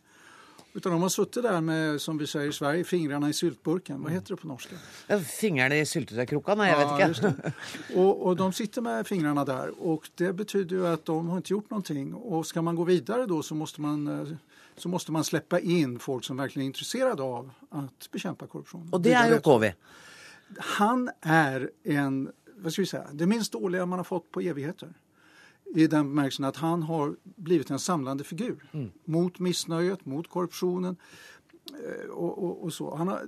[0.78, 3.98] Utan de har sittet der med, som vi sier i Sverige, fingrene i syltburken.
[4.04, 4.76] Hva heter det på norsk?
[5.26, 6.54] Fingrene i syltetøykrukka?
[6.60, 7.54] Nei, jeg vet ikke.
[8.02, 9.72] og, og, de sitter med fingrene der.
[9.80, 12.22] Og det betyr jo at de har ikke gjort noe.
[12.30, 14.36] Og skal man gå videre da, så må man eh,
[14.78, 18.86] så måste man slippe inn folk som virkelig er interessert av å bekjempe korrupsjon.
[18.94, 19.72] Og det er jo KV?
[20.78, 22.28] Han er en,
[22.62, 24.94] hva skal vi si, det minst dårlige man har fått på evigheter.
[25.76, 28.92] I den bemerkelsen at han har blivit en samlande figur mm.
[29.12, 31.37] mot misnøyet, mot korruptionen, Eh,
[32.10, 32.90] og, og, og så.
[32.96, 33.22] Han har,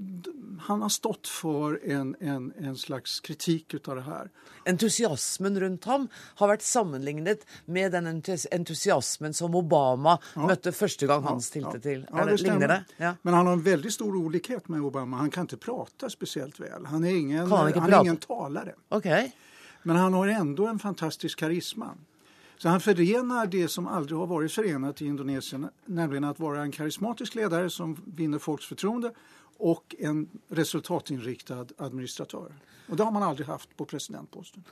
[0.68, 4.30] han har, stått for en, en, en slags kritikk ut av det her.
[4.70, 6.08] Entusiasmen rundt ham
[6.42, 10.48] har vært sammenlignet med den entusiasmen som Obama ja.
[10.50, 11.84] møtte første gang han stilte ja.
[11.84, 12.06] til.
[12.10, 12.82] Ja, det Ligner det?
[12.98, 13.14] Ja.
[13.22, 15.24] Men han har en veldig stor ulikhet med Obama.
[15.24, 16.90] Han kan ikke prate spesielt vel.
[16.92, 18.76] Han er ingen, han han er ingen talere.
[18.90, 19.32] Okay.
[19.84, 21.94] Men han har enda en fantastisk karisma.
[22.60, 26.76] Så han forener det som aldri har vært forenet i Indonesien, nemlig å være en
[26.76, 29.14] karismatisk leder som vinner folks fortroende,
[29.60, 32.52] og en resultatinnriktet administratør.
[32.90, 34.64] Og det har man aldri hatt på presidentposten.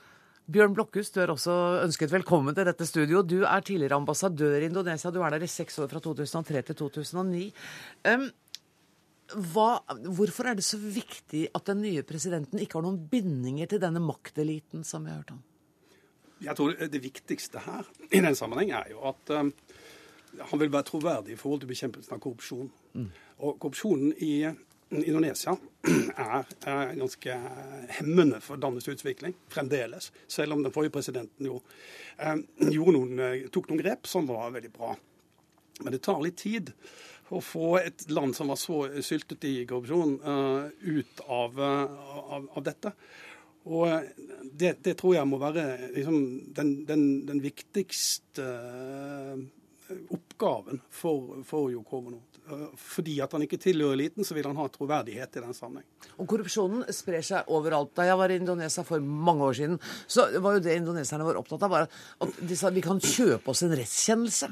[0.48, 3.20] Bjørn Blokhus, du er også ønsket velkommen til dette studio.
[3.20, 5.12] Du er tidligere ambassadør i Indonesia.
[5.12, 7.42] Du er der i seks år, fra 2003 til 2009.
[8.08, 8.30] Um,
[9.52, 9.68] hva,
[10.08, 14.00] hvorfor er det så viktig at den nye presidenten ikke har noen bindinger til denne
[14.00, 15.44] makteliten som vi har hørt om?
[16.44, 19.52] Jeg tror det viktigste her i den sammenheng er jo at um,
[20.38, 22.70] han vil være troverdig i forhold til bekjempelsen av korrupsjon.
[22.94, 23.08] Mm.
[23.38, 24.32] Og korrupsjonen i
[24.88, 25.56] Indonesia
[26.16, 27.34] er, er, ganske
[27.98, 30.12] hemmende for landets utvikling fremdeles.
[30.28, 33.20] Selv om den forrige presidenten jo um, noen,
[33.52, 34.94] tok noen grep som var veldig bra.
[35.82, 36.72] Men det tar litt tid
[37.28, 42.48] å få et land som var så syltet i korrupsjon, uh, ut av, uh, av,
[42.54, 42.94] av, dette.
[43.66, 43.86] Og
[44.52, 45.64] det, det, tror jeg må være
[45.96, 46.18] liksom,
[46.56, 48.46] den, den, den, viktigste
[50.12, 52.22] oppgaven for, for Jokovo nå.
[52.80, 55.84] Fordi at han ikke tilhører eliten, så vil han ha troverdighet i den sammenheng.
[56.16, 57.92] Og Korrupsjonen sprer seg overalt.
[57.96, 59.76] Da jeg var i Indonesia for mange år siden,
[60.08, 63.64] så var jo det indoneserne var opptatt av, at de sa vi kan kjøpe oss
[63.66, 64.48] en rettskjennelse.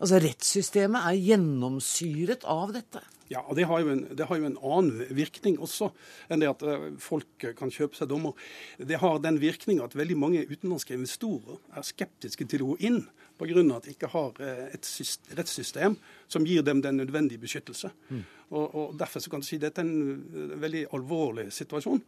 [0.00, 3.04] Altså Rettssystemet er gjennomsyret av dette.
[3.30, 5.92] Ja, og det har, en, det har, jo en, annen virkning også
[6.30, 8.34] enn det at eh, folk kan kjøpe seg dommer.
[8.76, 13.04] Det har den virkning at veldig mange utenlandske investorer er skeptiske til å gå inn
[13.38, 13.76] pga.
[13.76, 14.90] at de ikke har eh, et
[15.38, 15.96] rettssystem
[16.28, 17.92] som gir dem den nødvendige beskyttelse.
[18.10, 18.24] Mm.
[18.50, 22.02] Og, og, Derfor så kan du si at dette er en eh, veldig alvorlig situasjon.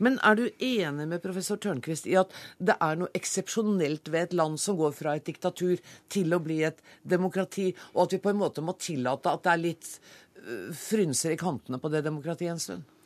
[0.00, 4.38] Men er du enig med professor Tørnquist i at det er noe eksepsjonelt ved et
[4.38, 5.76] land som går fra et diktatur
[6.12, 9.52] til å bli et demokrati, og at vi på en måte må tillate at det
[9.52, 9.90] er litt
[10.40, 12.96] øh, frynser i kantene på det demokratiet en stund?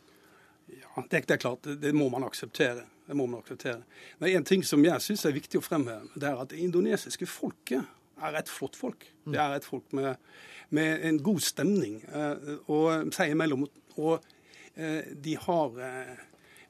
[0.70, 1.66] Ja, det, det er klart.
[1.66, 2.86] Det, må man akseptere.
[3.06, 3.82] Det må man akseptere.
[4.18, 7.28] Men en ting som jeg syns er viktig å fremheve, det er at det indonesiske
[7.28, 7.82] folket
[8.24, 9.06] er et flott folk.
[9.26, 10.14] Det er et folk med,
[10.74, 13.66] med en god stemning eh, og seg imellom.
[13.98, 14.14] Og
[14.78, 16.14] eh, de har eh,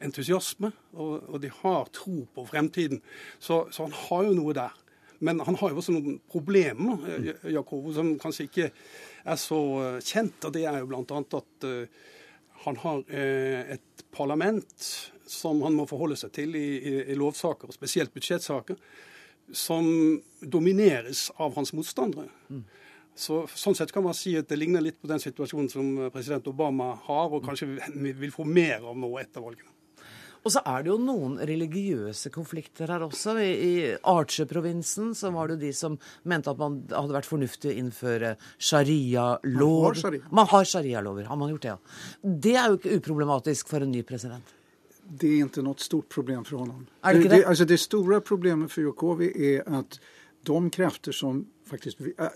[0.04, 3.02] entusiasme, og, og, de har tro på fremtiden.
[3.38, 4.80] Så, så, han har jo noe der.
[5.24, 9.98] Men han har jo også noen problemer, eh, Jakobo, som kanskje ikke er så eh,
[10.04, 10.44] kjent.
[10.44, 11.22] Og det er jo bl.a.
[11.40, 12.12] at uh,
[12.66, 14.88] han har uh, et parlament
[15.30, 18.76] som han må forholde seg til i, i, i lovsaker, og spesielt budsjettsaker,
[19.54, 19.86] som
[20.40, 22.28] domineres av hans motstandere.
[22.48, 22.64] Mm.
[23.14, 26.48] Så, sånn sett kan man si at det ligner litt på den situasjonen som president
[26.50, 29.73] Obama har, og kanskje vil få mer av nå etter valgene.
[30.44, 33.38] Og så er det jo noen religiøse konflikter her også.
[33.40, 33.70] I, i
[34.12, 35.96] Arche-provinsen så var det jo de som
[36.28, 40.02] mente at man hadde vært fornuftig å innføre sharia-lov.
[40.28, 41.30] Man har sharia-lover.
[41.30, 42.28] Har man gjort det, ja.
[42.44, 44.52] Det er jo ikke uproblematisk for en ny president.
[45.04, 46.84] Det er ikke noe stort problem for ham.
[46.84, 47.32] Det det?
[47.32, 49.98] Det, altså det store problemet for Jokowi er at
[50.44, 52.26] de krefter som faktiskt, äh,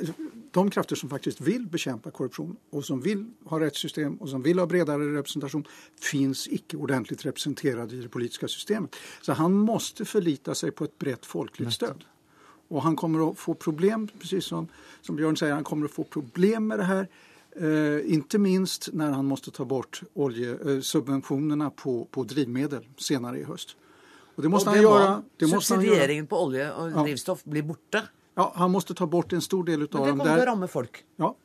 [0.50, 4.58] de krafter som faktiskt vill bekämpa korruption och som vill ha rättssystem och som vill
[4.58, 5.64] ha bredare representation
[6.00, 8.96] finns icke ordentligt representerade i det politiska systemet.
[9.22, 12.04] Så han måste förlita sig på ett brett folkligt stöd.
[12.68, 14.68] Och han kommer att få problem, precis som,
[15.00, 17.08] som Björn säger, han kommer att få problem med det här.
[17.56, 23.44] Eh, inte minst när han måste ta bort oljesubventionerna eh, på, på drivmedel senare i
[23.44, 23.76] høst.
[24.38, 25.22] Og det måste det han gjøre.
[25.40, 27.50] Det måste subsidieringen på olje og drivstoff ja.
[27.50, 28.04] blir borta?
[28.38, 30.00] Ja, han måste ta bort en stor del av dem.
[30.00, 30.42] Men det kommer där...
[30.42, 31.04] att ramme folk?
[31.16, 31.36] Ja.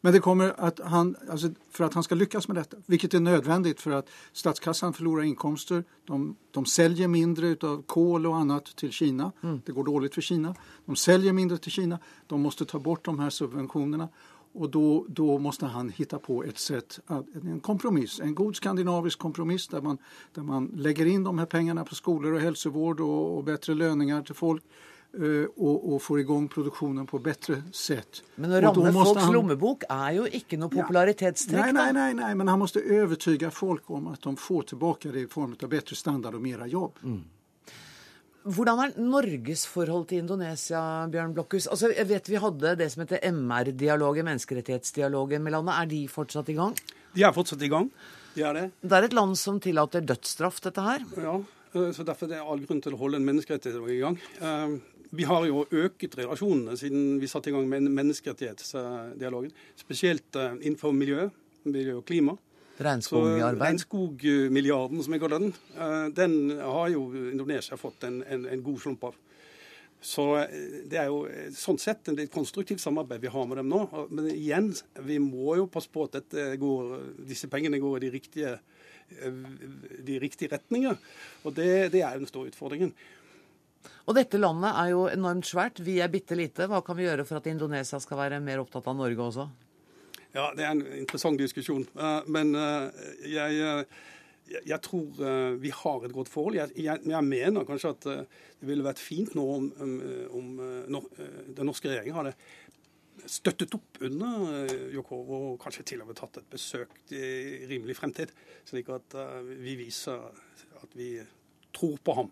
[0.00, 3.20] Men det kommer att han, alltså för att han ska lyckas med detta, vilket är
[3.20, 5.84] nödvändigt för att statskassan förlorar inkomster.
[6.04, 9.32] De, de säljer mindre av kol och annat till Kina.
[9.42, 9.60] Mm.
[9.66, 10.54] Det går dåligt för Kina.
[10.86, 11.98] De säljer mindre till Kina.
[12.26, 14.08] De måste ta bort de här subventionerna.
[14.52, 17.00] Och då, då måste han hitta på ett sätt,
[17.42, 19.98] en kompromiss, en god skandinavisk kompromiss där man,
[20.34, 24.22] där man lägger in de här pengarna på skolor och hälsovård och, och bättre löningar
[24.22, 24.62] til folk
[25.16, 28.22] og, og får i gang produksjonen på bedre sett.
[28.36, 29.32] Men å ramme folks han...
[29.34, 31.70] lommebok er jo ikke noe popularitetstrekk?
[31.70, 31.76] Ja.
[31.76, 35.30] Nei, nei, nei, men han må overbevise folk om at de får tilbake det i
[35.30, 37.00] form av bedre standard og mer jobb.
[37.06, 37.24] Mm.
[38.46, 41.66] Hvordan er Norges forhold til Indonesia, Bjørn Blokkhus?
[41.66, 45.74] Altså, jeg vet Vi hadde det som heter MR-dialogen, menneskerettighetsdialogen med landet.
[45.74, 46.76] Er de fortsatt i gang?
[47.16, 47.90] De er fortsatt i gang.
[48.36, 48.64] De er det.
[48.84, 51.02] Det er et land som tillater dødsstraff, dette her?
[51.18, 51.40] Ja,
[51.74, 54.20] eh, så derfor er det all grunn til å holde en menneskerettighetsdialog i gang.
[55.10, 59.52] Vi har jo øket relasjonene siden vi satte i gang med menneskerettighetsdialogen.
[59.78, 61.28] Spesielt eh, innenfor miljø,
[61.68, 62.36] miljø og klima.
[62.82, 63.60] Regnskogarbeid?
[63.62, 68.82] Regnskogmilliarden, som jeg kaller den, eh, den har jo Indonesia fått en, en, en god
[68.82, 69.18] slump av.
[70.02, 71.22] Så eh, det er jo
[71.56, 73.84] sånn sett et konstruktivt samarbeid vi har med dem nå.
[74.10, 74.72] Men igjen,
[75.06, 76.96] vi må jo passe på at går,
[77.28, 78.56] disse pengene går i de riktige,
[80.02, 80.98] de riktige retninger.
[81.46, 82.92] Og det, det er den store utfordringen.
[84.06, 85.80] Og dette landet er jo enormt svært.
[85.82, 86.68] Vi er bitte lite.
[86.70, 89.46] Hva kan vi gjøre for at Indonesia skal være mer opptatt av Norge også?
[90.36, 91.86] Ja, Det er en interessant diskusjon.
[91.96, 93.00] Eh, men eh,
[93.32, 96.58] jeg, eh, jeg tror vi har et godt forhold.
[96.58, 99.96] Jeg, jeg, jeg, mener kanskje at det ville vært fint nå om, om,
[100.38, 101.08] om
[101.56, 102.36] den norske regjeringen hadde
[103.26, 108.30] støttet opp under Jokov og kanskje til og med tatt et besøk i rimelig fremtid.
[108.68, 109.18] Slik at
[109.48, 110.28] vi viser
[110.78, 111.16] at vi
[111.74, 112.30] tror på ham.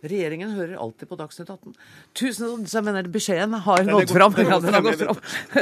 [0.00, 1.74] Regjeringen hører alltid på Dagsnytt 18.
[2.16, 4.36] Tusen jeg mener Beskjeden har nådd fram.
[4.40, 5.14] Ja.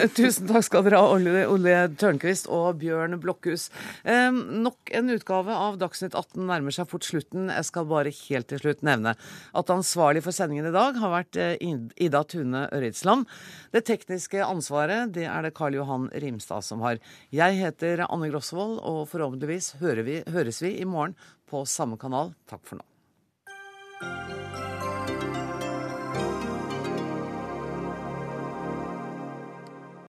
[0.18, 3.68] Tusen takk skal dere ha, Ole, Ole Tørnquist og Bjørn Blokhus.
[4.04, 7.48] Eh, nok en utgave av Dagsnytt 18 nærmer seg fort slutten.
[7.50, 11.40] Jeg skal bare helt til slutt nevne at ansvarlig for sendingen i dag har vært
[11.40, 11.56] eh,
[11.98, 13.26] Ida Tune Øritsland.
[13.74, 17.02] Det tekniske ansvaret det er det Karl Johan Rimstad som har.
[17.34, 21.16] Jeg heter Anne Grosvold, og forhåpentligvis vi, høres vi i morgen
[21.48, 22.34] på samme kanal.
[22.48, 22.87] Takk for nå.